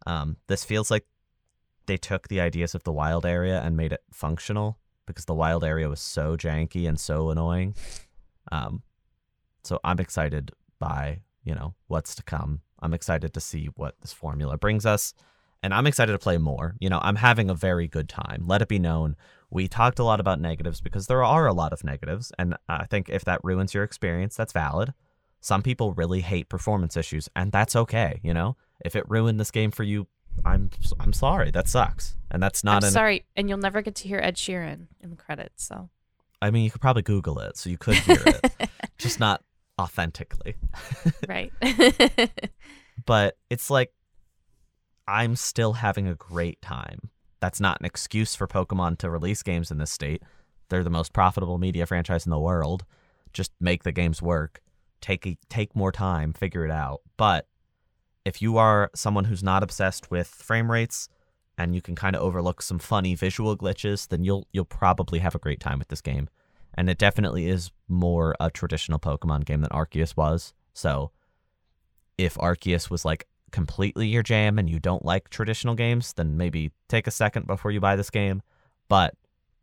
[0.08, 1.06] Um, this feels like
[1.86, 5.64] they took the ideas of the wild area and made it functional because the wild
[5.64, 7.74] area was so janky and so annoying.
[8.50, 8.82] Um,
[9.64, 12.60] so I'm excited by you know what's to come.
[12.80, 15.14] I'm excited to see what this formula brings us
[15.62, 16.74] and I'm excited to play more.
[16.80, 18.44] You know, I'm having a very good time.
[18.46, 19.16] Let it be known.
[19.50, 22.86] We talked a lot about negatives because there are a lot of negatives, and I
[22.86, 24.92] think if that ruins your experience, that's valid.
[25.40, 28.20] Some people really hate performance issues, and that's okay.
[28.22, 30.08] You know, if it ruined this game for you,
[30.44, 31.50] I'm I'm sorry.
[31.50, 32.92] That sucks, and that's not I'm an.
[32.92, 35.66] sorry, and you'll never get to hear Ed Sheeran in the credits.
[35.66, 35.88] So
[36.40, 39.42] I mean, you could probably Google it, so you could hear it, just not
[39.80, 40.56] authentically.
[41.28, 41.52] right.
[43.06, 43.92] but it's like
[45.06, 47.10] I'm still having a great time.
[47.40, 50.22] That's not an excuse for Pokemon to release games in this state.
[50.68, 52.84] They're the most profitable media franchise in the world.
[53.32, 54.62] Just make the games work.
[55.00, 57.00] Take a, take more time, figure it out.
[57.16, 57.46] But
[58.24, 61.08] if you are someone who's not obsessed with frame rates
[61.58, 65.34] and you can kind of overlook some funny visual glitches, then you'll you'll probably have
[65.34, 66.28] a great time with this game.
[66.74, 70.54] And it definitely is more a traditional Pokemon game than Arceus was.
[70.72, 71.10] So
[72.16, 76.70] if Arceus was like completely your jam and you don't like traditional games, then maybe
[76.88, 78.40] take a second before you buy this game.
[78.88, 79.14] But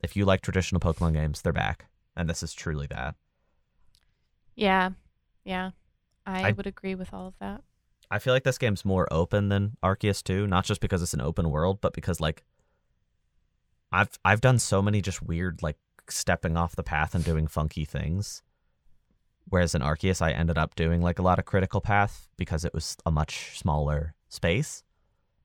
[0.03, 1.87] if you like traditional Pokemon games, they're back.
[2.15, 3.15] And this is truly that.
[4.55, 4.91] yeah,
[5.43, 5.71] yeah,
[6.25, 7.61] I, I- would agree with all of that.
[8.11, 11.21] I feel like this game's more open than Arceus 2, not just because it's an
[11.21, 12.43] open world, but because like
[13.91, 15.77] I've I've done so many just weird like
[16.09, 18.41] stepping off the path and doing funky things.
[19.47, 22.73] Whereas in Arceus I ended up doing like a lot of critical path because it
[22.73, 24.83] was a much smaller space.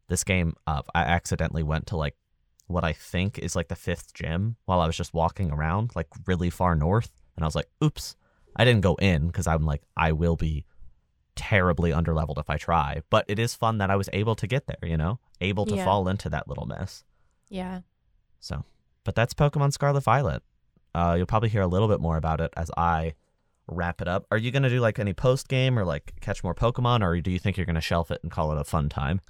[0.09, 2.17] This game uh, I accidentally went to like
[2.67, 6.09] what I think is like the fifth gym while I was just walking around like
[6.27, 8.17] really far north and I was like, "Oops."
[8.57, 10.65] I didn't go in cuz I'm like I will be
[11.37, 14.67] terribly underleveled if I try, but it is fun that I was able to get
[14.67, 15.19] there, you know?
[15.41, 15.85] Able to Yeah.
[15.85, 17.05] fall into that little mess.
[17.49, 17.81] Yeah.
[18.41, 18.65] So,
[19.05, 20.43] but that's Pokemon Scarlet Violet.
[20.95, 23.15] Uh, you'll probably hear a little bit more about it as I
[23.67, 24.27] wrap it up.
[24.31, 27.21] Are you going to do like any post game or like catch more Pokemon, or
[27.21, 29.21] do you think you're going to shelf it and call it a fun time?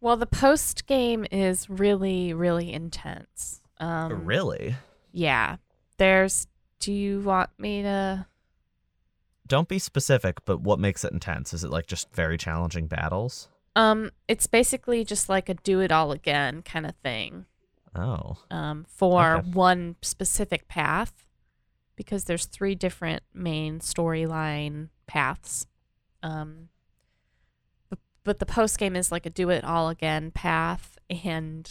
[0.00, 3.60] Well, the post game is really, really intense.
[3.78, 4.76] Um, really?
[5.12, 5.56] Yeah.
[5.96, 6.46] There's.
[6.80, 8.26] Do you want me to?
[9.48, 11.52] Don't be specific, but what makes it intense?
[11.54, 13.48] Is it like just very challenging battles?
[13.74, 17.46] Um, it's basically just like a do it all again kind of thing.
[17.94, 19.50] Oh, Um, for Okay.
[19.50, 21.26] one specific path,
[21.96, 25.66] because there's three different main storyline paths.
[26.22, 26.68] Um,
[27.88, 31.68] but, but the post game is like a do it all again path, and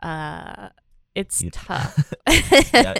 [0.00, 0.68] uh,
[1.14, 2.12] it's You- tough.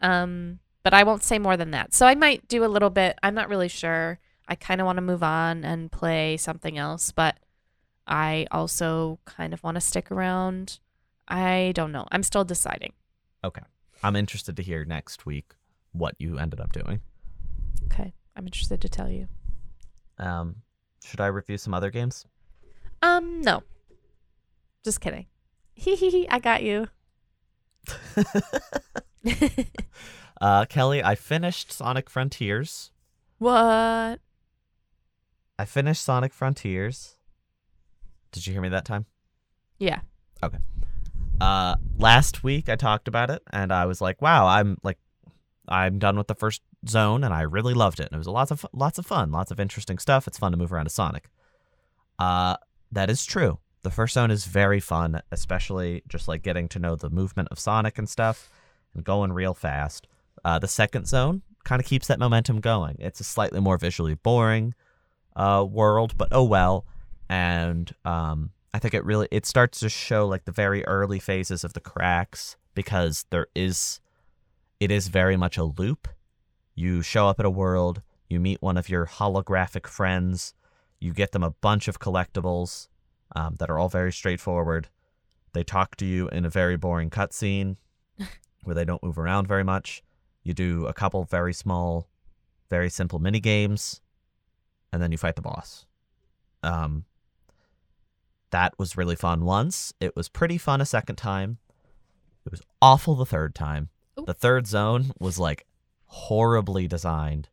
[0.00, 1.92] Um, but I won't say more than that.
[1.92, 3.18] So I might do a little bit.
[3.22, 4.18] I'm not really sure.
[4.48, 7.36] I kind of want to move on and play something else, but
[8.06, 10.78] I also kind of want to stick around.
[11.28, 12.06] I don't know.
[12.10, 12.94] I'm still deciding.
[13.44, 13.60] Okay.
[14.02, 15.52] I'm interested to hear next week
[15.92, 17.00] what you ended up doing.
[17.92, 18.14] Okay.
[18.34, 19.28] I'm interested to tell you.
[20.16, 20.56] Um,
[21.04, 22.24] should I review some other games?
[23.02, 23.62] Um, no.
[24.82, 25.26] Just kidding.
[25.74, 26.28] Hee hee hee.
[26.30, 26.88] I got you.
[30.40, 32.90] uh, Kelly, I finished Sonic Frontiers.
[33.38, 34.20] what?
[35.60, 37.16] I finished Sonic Frontiers.
[38.30, 39.06] Did you hear me that time?
[39.78, 40.00] Yeah.
[40.42, 40.58] Okay.
[41.40, 44.98] Uh, last week I talked about it, and I was like, "Wow, I'm like,
[45.68, 48.04] I'm done with the first zone, and I really loved it.
[48.04, 50.26] And it was a lots of lots of fun, lots of interesting stuff.
[50.28, 51.28] It's fun to move around a Sonic."
[52.18, 52.56] Uh,
[52.92, 53.58] that is true.
[53.82, 57.58] The first zone is very fun, especially just like getting to know the movement of
[57.58, 58.50] Sonic and stuff
[58.94, 60.06] and going real fast.
[60.44, 62.96] Uh, the second zone kind of keeps that momentum going.
[62.98, 64.74] It's a slightly more visually boring
[65.36, 66.86] uh, world, but oh well.
[67.28, 71.64] And um, I think it really it starts to show like the very early phases
[71.64, 74.00] of the cracks because there is
[74.80, 76.08] it is very much a loop.
[76.74, 80.54] You show up at a world, you meet one of your holographic friends,
[81.00, 82.88] you get them a bunch of collectibles
[83.34, 84.88] um, that are all very straightforward.
[85.52, 87.76] They talk to you in a very boring cutscene
[88.62, 90.02] where they don't move around very much.
[90.48, 92.08] You do a couple very small,
[92.70, 94.00] very simple mini games,
[94.90, 95.84] and then you fight the boss.
[96.62, 97.04] Um,
[98.48, 99.92] that was really fun once.
[100.00, 101.58] It was pretty fun a second time.
[102.46, 103.90] It was awful the third time.
[104.18, 104.24] Ooh.
[104.24, 105.66] The third zone was like
[106.06, 107.50] horribly designed.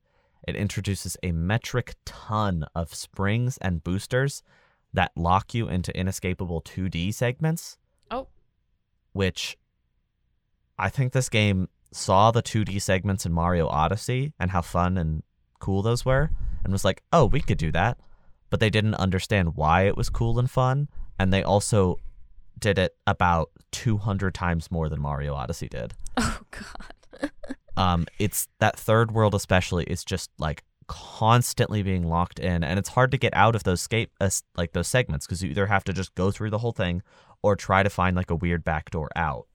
[0.48, 4.42] It introduces a metric ton of springs and boosters
[4.94, 7.78] that lock you into inescapable 2D segments.
[8.10, 8.28] Oh.
[9.12, 9.58] Which
[10.80, 15.24] I think this game saw the 2D segments in Mario Odyssey and how fun and
[15.60, 16.30] cool those were
[16.64, 17.98] and was like, oh, we could do that.
[18.50, 20.90] But they didn't understand why it was cool and fun.
[21.18, 21.98] And they also
[22.60, 25.94] did it about 200 times more than Mario Odyssey did.
[26.18, 27.32] Oh God.
[27.78, 32.88] Um, it's that third world especially is just like constantly being locked in, and it's
[32.88, 35.84] hard to get out of those scape uh, like those segments because you either have
[35.84, 37.02] to just go through the whole thing
[37.42, 39.48] or try to find like a weird back door out.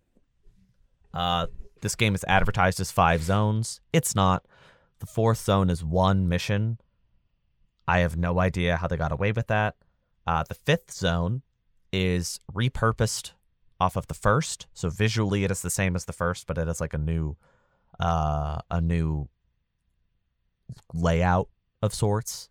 [1.15, 1.47] Uh,
[1.81, 3.81] this game is advertised as five zones.
[3.93, 4.45] It's not.
[5.01, 6.79] The fourth zone is one mission.
[7.89, 9.77] I have no idea how they got away with that.
[10.27, 11.43] Uh, the fifth zone
[11.93, 13.33] is repurposed
[13.81, 16.69] off of the first, so visually it is the same as the first, but it
[16.69, 17.37] is like a new,
[17.99, 19.29] uh, a new
[20.93, 21.49] layout
[21.83, 22.49] of sorts.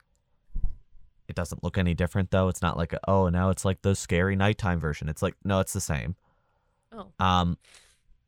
[1.28, 2.48] It doesn't look any different though.
[2.48, 5.08] It's not like a, oh now it's like the scary nighttime version.
[5.08, 6.16] It's like no, it's the same.
[6.92, 7.12] Oh.
[7.20, 7.58] Um,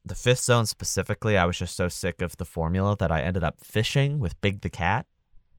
[0.03, 3.43] the fifth zone specifically, I was just so sick of the formula that I ended
[3.43, 5.05] up fishing with Big the Cat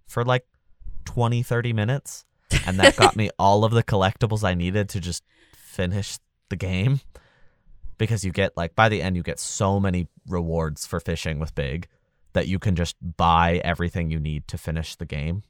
[0.06, 0.46] for like
[1.04, 2.24] 20, 30 minutes.
[2.66, 5.22] And that got me all of the collectibles I needed to just
[5.56, 6.18] finish
[6.48, 7.00] the game.
[7.98, 11.54] Because you get, like, by the end, you get so many rewards for fishing with
[11.54, 11.86] Big
[12.32, 15.44] that you can just buy everything you need to finish the game.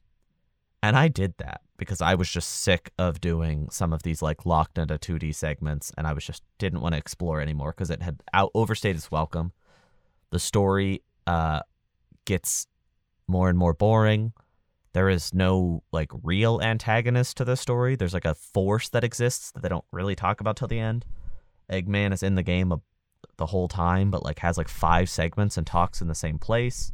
[0.82, 4.46] And I did that because I was just sick of doing some of these like
[4.46, 8.02] locked into 2D segments and I was just didn't want to explore anymore because it
[8.02, 9.52] had out overstayed its welcome.
[10.30, 11.60] The story uh
[12.24, 12.66] gets
[13.26, 14.32] more and more boring.
[14.92, 17.96] There is no like real antagonist to the story.
[17.96, 21.04] There's like a force that exists that they don't really talk about till the end.
[21.70, 22.80] Eggman is in the game a,
[23.36, 26.92] the whole time but like has like five segments and talks in the same place.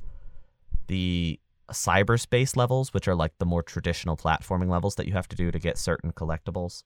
[0.86, 1.38] The
[1.72, 5.50] cyberspace levels, which are like the more traditional platforming levels that you have to do
[5.50, 6.82] to get certain collectibles,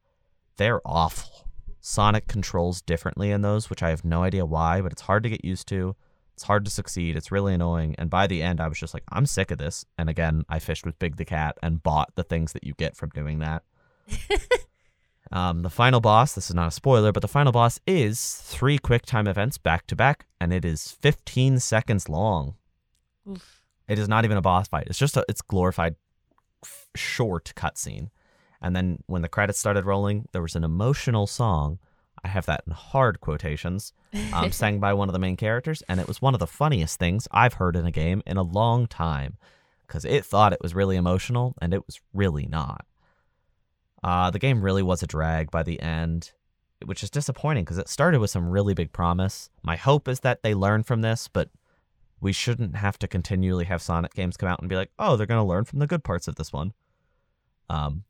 [0.56, 1.48] they're awful.
[1.80, 5.28] Sonic controls differently in those, which I have no idea why, but it's hard to
[5.28, 5.96] get used to.
[6.34, 7.16] It's hard to succeed.
[7.16, 7.94] It's really annoying.
[7.98, 9.84] And by the end, I was just like, I'm sick of this.
[9.98, 12.96] And again, I fished with Big the Cat and bought the things that you get
[12.96, 13.64] from doing that.
[15.32, 18.78] um, the final boss, this is not a spoiler, but the final boss is three
[18.78, 22.54] quick time events back to back, and it is 15 seconds long.
[23.28, 23.61] Oof.
[23.88, 24.86] It is not even a boss fight.
[24.86, 25.96] It's just a it's glorified
[26.64, 28.08] f- short cutscene.
[28.60, 31.78] And then when the credits started rolling, there was an emotional song.
[32.24, 33.92] I have that in hard quotations,
[34.32, 37.00] um, sang by one of the main characters, and it was one of the funniest
[37.00, 39.36] things I've heard in a game in a long time,
[39.86, 42.86] because it thought it was really emotional, and it was really not.
[44.04, 46.32] Uh, the game really was a drag by the end,
[46.84, 49.50] which is disappointing because it started with some really big promise.
[49.62, 51.50] My hope is that they learn from this, but
[52.22, 55.26] we shouldn't have to continually have Sonic games come out and be like, oh, they're
[55.26, 56.72] going to learn from the good parts of this one.
[57.68, 58.04] Um,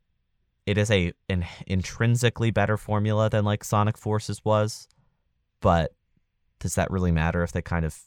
[0.67, 4.87] it is a an intrinsically better formula than like Sonic Forces was,
[5.61, 5.95] but
[6.61, 7.99] does that really matter if they kind of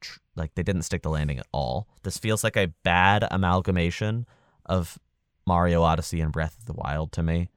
[0.00, 1.86] tr- like they didn't stick the landing at all?
[2.02, 4.26] This feels like a bad amalgamation
[4.66, 4.98] of
[5.46, 7.48] Mario Odyssey and Breath of the Wild to me,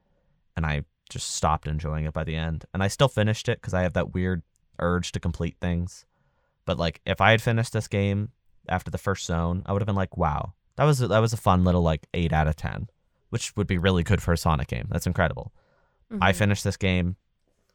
[0.56, 2.64] and I just stopped enjoying it by the end.
[2.72, 4.42] And I still finished it because I have that weird
[4.78, 6.06] urge to complete things.
[6.66, 8.30] But like if I had finished this game
[8.68, 11.32] after the first zone, I would have been like, "Wow, that was a, that was
[11.32, 12.88] a fun little like eight out of ten,
[13.30, 14.86] which would be really good for a Sonic game.
[14.90, 15.52] That's incredible."
[16.20, 16.36] I Mhm.
[16.36, 17.16] finished this game,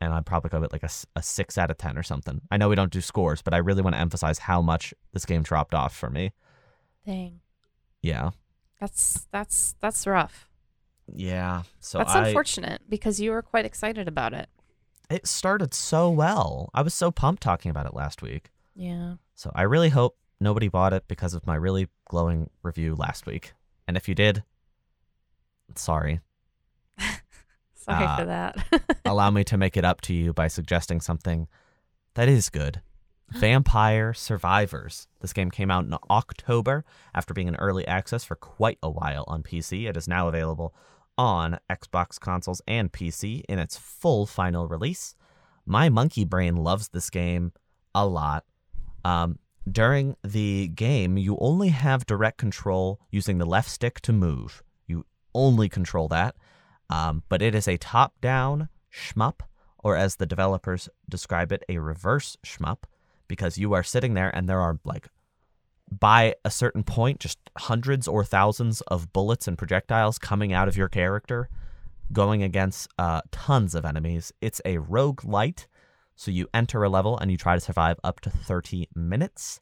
[0.01, 2.41] and I'd probably give it like a six out of ten or something.
[2.51, 5.25] I know we don't do scores, but I really want to emphasize how much this
[5.25, 6.33] game dropped off for me.
[7.05, 7.39] Dang.
[8.01, 8.31] Yeah,
[8.79, 10.47] That's that's that's rough.
[11.13, 11.63] yeah.
[11.79, 14.49] So that's I unfortunate because you were quite excited about it.
[15.09, 16.69] it started so well.
[16.73, 18.51] I was so pumped talking about it last week.
[18.76, 19.15] Yeah.
[19.36, 23.53] So I really hope nobody bought it because of my really glowing review last week.
[23.88, 24.43] And if you did,
[25.76, 26.19] sorry.
[27.78, 28.97] Sorry Uh, for that.
[29.05, 31.47] allow me to make it up to you by suggesting something
[32.15, 32.82] that is good.
[33.30, 35.07] Vampire Survivors.
[35.21, 39.23] This game came out in October after being in early access for quite a while
[39.28, 39.88] on PC.
[39.88, 40.73] It is now available
[41.17, 45.13] on Xbox consoles and PC in its full final release.
[45.65, 47.51] My monkey brain loves this game
[47.93, 48.45] a lot.
[49.06, 49.38] Um,
[49.72, 54.64] during the game, you only have direct control using the left stick to move.
[54.88, 56.36] You only control that.
[56.89, 59.41] Um, but it is a top down shmup,
[59.84, 62.80] or as the developers describe it, a reverse shmup,
[63.28, 65.08] because you are sitting there and there are like
[65.99, 70.76] by a certain point just hundreds or thousands of bullets and projectiles coming out of
[70.76, 71.47] your character
[72.12, 75.68] going against uh, tons of enemies it's a roguelite
[76.16, 79.59] so you enter a level and you try to survive up to 30 minutes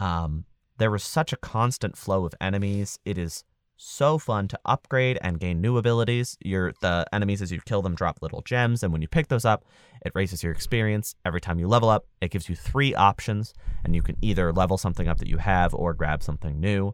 [0.00, 0.44] um,
[0.78, 3.44] there is such a constant flow of enemies it is
[3.78, 6.36] so fun to upgrade and gain new abilities.
[6.44, 9.44] Your the enemies as you kill them drop little gems, and when you pick those
[9.44, 9.64] up,
[10.04, 11.14] it raises your experience.
[11.24, 14.76] Every time you level up, it gives you three options, and you can either level
[14.76, 16.92] something up that you have or grab something new.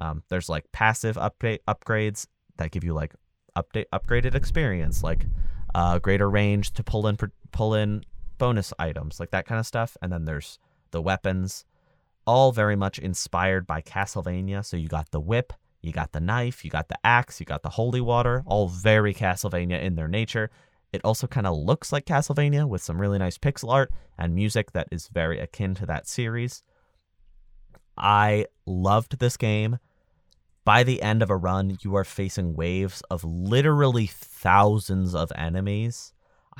[0.00, 2.26] Um, there's like passive update upgrades
[2.56, 3.14] that give you like
[3.56, 5.26] update upgraded experience, like
[5.74, 7.16] uh, greater range to pull in
[7.52, 8.04] pull in
[8.42, 9.96] bonus items, like that kind of stuff.
[10.02, 10.58] And then there's
[10.90, 11.64] the weapons,
[12.26, 14.64] all very much inspired by Castlevania.
[14.64, 17.62] So you got the whip, you got the knife, you got the axe, you got
[17.62, 20.50] the holy water, all very Castlevania in their nature.
[20.92, 24.72] It also kind of looks like Castlevania with some really nice pixel art and music
[24.72, 26.64] that is very akin to that series.
[27.96, 29.78] I loved this game.
[30.64, 36.12] By the end of a run, you are facing waves of literally thousands of enemies.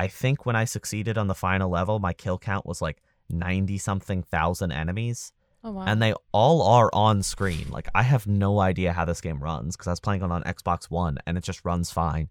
[0.03, 3.01] I think when I succeeded on the final level, my kill count was like
[3.31, 5.33] 90 something thousand enemies
[5.63, 5.85] oh wow.
[5.87, 7.67] and they all are on screen.
[7.71, 10.43] Like I have no idea how this game runs because I was playing it on
[10.43, 12.31] Xbox One and it just runs fine.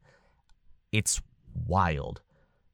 [0.92, 1.22] It's
[1.66, 2.20] wild.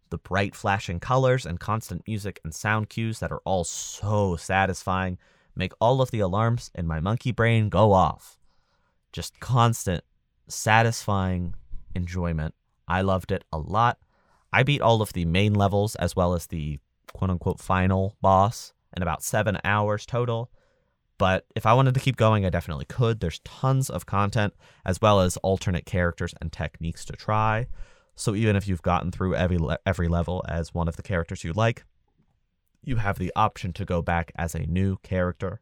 [0.10, 5.20] The bright flashing colors and constant music and sound cues that are all so satisfying
[5.56, 8.40] make all of the alarms in my monkey brain go off.
[9.14, 10.04] Just constant,
[10.48, 11.54] satisfying
[11.94, 12.56] enjoyment.
[12.88, 14.00] I loved it a lot.
[14.52, 16.80] I beat all of the main levels as well as the
[17.14, 20.50] quote unquote final boss in about seven hours total.
[21.18, 23.20] But if I wanted to keep going, I definitely could.
[23.20, 24.54] There's tons of content
[24.86, 27.68] as well as alternate characters and techniques to try.
[28.16, 31.44] So even if you've gotten through every le- every level as one of the characters
[31.44, 31.86] you like,
[32.84, 35.62] you have the option to go back as a new character,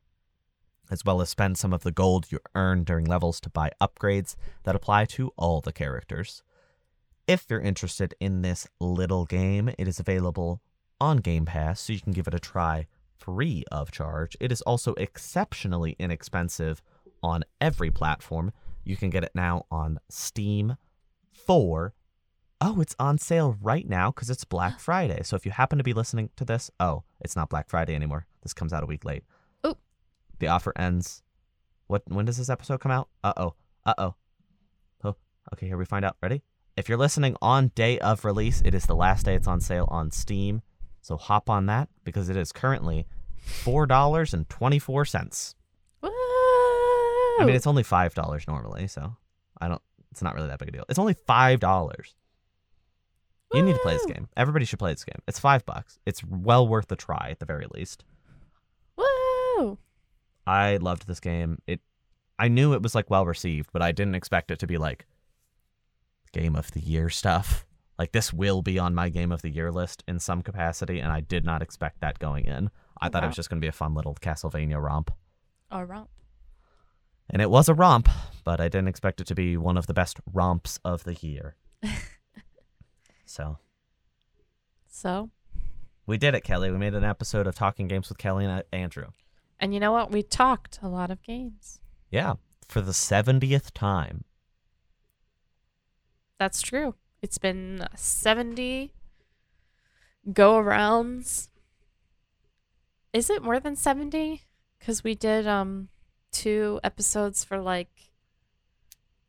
[0.92, 4.36] as well as spend some of the gold you earn during levels to buy upgrades
[4.64, 6.44] that apply to all the characters.
[7.28, 10.62] If you're interested in this little game, it is available
[11.02, 12.86] on Game Pass, so you can give it a try
[13.18, 14.38] free of charge.
[14.40, 16.84] It is also exceptionally inexpensive
[17.24, 18.52] on every platform.
[18.84, 20.78] You can get it now on Steam
[21.32, 21.94] for
[22.62, 25.22] Oh, it's on sale right now because it's Black Friday.
[25.24, 28.28] So if you happen to be listening to this, oh, it's not Black Friday anymore.
[28.44, 29.24] This comes out a week late.
[29.64, 29.78] Oh.
[30.40, 31.22] The offer ends.
[31.88, 32.04] What?
[32.08, 33.10] When does this episode come out?
[33.24, 33.56] Uh oh.
[33.86, 34.16] Uh oh.
[35.04, 35.16] Oh.
[35.54, 36.18] Okay, here we find out.
[36.22, 36.44] Ready?
[36.78, 39.88] If you're listening on day of release, it is the last day it's on sale
[39.90, 40.62] on Steam.
[41.02, 43.08] So hop on that because it is currently
[43.38, 45.56] four dollars and twenty four cents.
[46.02, 46.10] Woo!
[46.10, 49.16] I mean, it's only five dollars normally, so
[49.62, 49.82] I don't.
[50.12, 50.86] It's not really that big a deal.
[50.90, 52.14] It's only five dollars.
[53.54, 54.28] You need to play this game.
[54.36, 55.22] Everybody should play this game.
[55.30, 55.98] It's five bucks.
[56.06, 58.04] It's well worth the try at the very least.
[58.98, 59.78] Woo!
[60.46, 61.60] I loved this game.
[61.68, 61.80] It.
[62.38, 65.06] I knew it was like well received, but I didn't expect it to be like
[66.36, 67.66] game of the year stuff.
[67.98, 71.12] Like this will be on my game of the year list in some capacity, and
[71.12, 72.70] I did not expect that going in.
[73.02, 75.12] I thought it was just going to be a fun little Castlevania romp.
[75.72, 76.10] A romp.
[77.30, 78.10] And it was a romp,
[78.44, 81.56] but I didn't expect it to be one of the best romps of the year.
[83.26, 83.58] so
[84.88, 85.30] So,
[86.06, 86.70] we did it, Kelly.
[86.72, 89.08] We made an episode of Talking Games with Kelly and uh, Andrew.
[89.60, 90.12] and you know what?
[90.12, 91.80] We talked a lot of games.
[92.12, 92.36] Yeah,
[92.68, 94.26] for the 70th time.
[96.46, 96.94] That's true.
[97.24, 98.94] It's been 70
[100.32, 101.50] go arounds.
[103.14, 104.44] Is it more than 70?
[104.80, 105.90] Cuz we did um
[106.32, 108.12] two episodes for like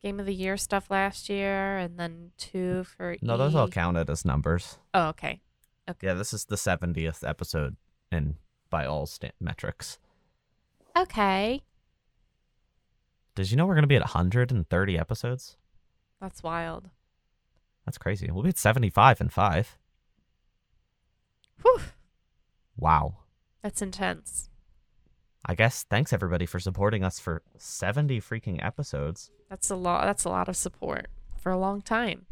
[0.02, 4.10] game of the year stuff last year and then two for No, those all counted
[4.10, 4.76] as numbers.
[4.92, 5.40] Oh, okay.
[5.88, 6.08] Okay.
[6.08, 7.76] Yeah, this is the 70th episode
[8.12, 8.36] in
[8.68, 9.98] by all sta- metrics.
[10.94, 11.62] Okay.
[13.34, 15.56] Did you know we're going to be at 130 episodes?
[16.20, 16.90] That's wild.
[17.86, 18.30] That's crazy.
[18.30, 19.78] We'll be at 75 and 5.
[21.62, 21.80] Whew.
[22.76, 23.18] Wow.
[23.62, 24.50] That's intense.
[25.44, 29.30] I guess thanks everybody for supporting us for 70 freaking episodes.
[29.48, 31.06] That's a lot that's a lot of support
[31.36, 32.26] for a long time.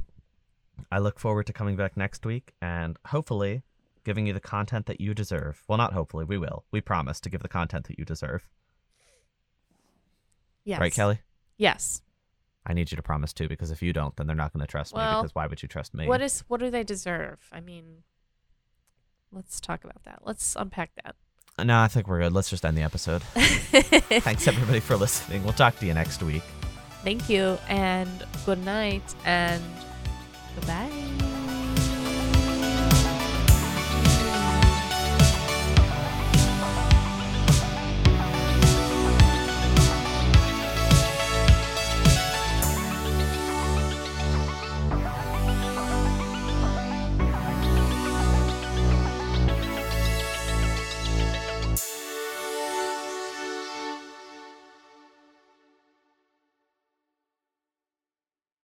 [0.90, 3.62] I look forward to coming back next week and hopefully
[4.05, 5.62] giving you the content that you deserve.
[5.68, 6.64] Well, not hopefully, we will.
[6.72, 8.48] We promise to give the content that you deserve.
[10.64, 10.80] Yes.
[10.80, 11.20] Right, Kelly?
[11.57, 12.02] Yes.
[12.66, 14.70] I need you to promise too, because if you don't, then they're not going to
[14.70, 15.00] trust me.
[15.00, 16.06] Because why would you trust me?
[16.08, 17.38] What is what do they deserve?
[17.52, 18.02] I mean,
[19.32, 20.20] let's talk about that.
[20.22, 21.16] Let's unpack that.
[21.64, 22.32] no, I think we're good.
[22.32, 23.22] Let's just end the episode.
[23.34, 25.44] Thanks everybody for listening.
[25.44, 26.42] We'll talk to you next week.
[27.02, 29.62] Thank you and good night and
[30.56, 31.34] goodbye.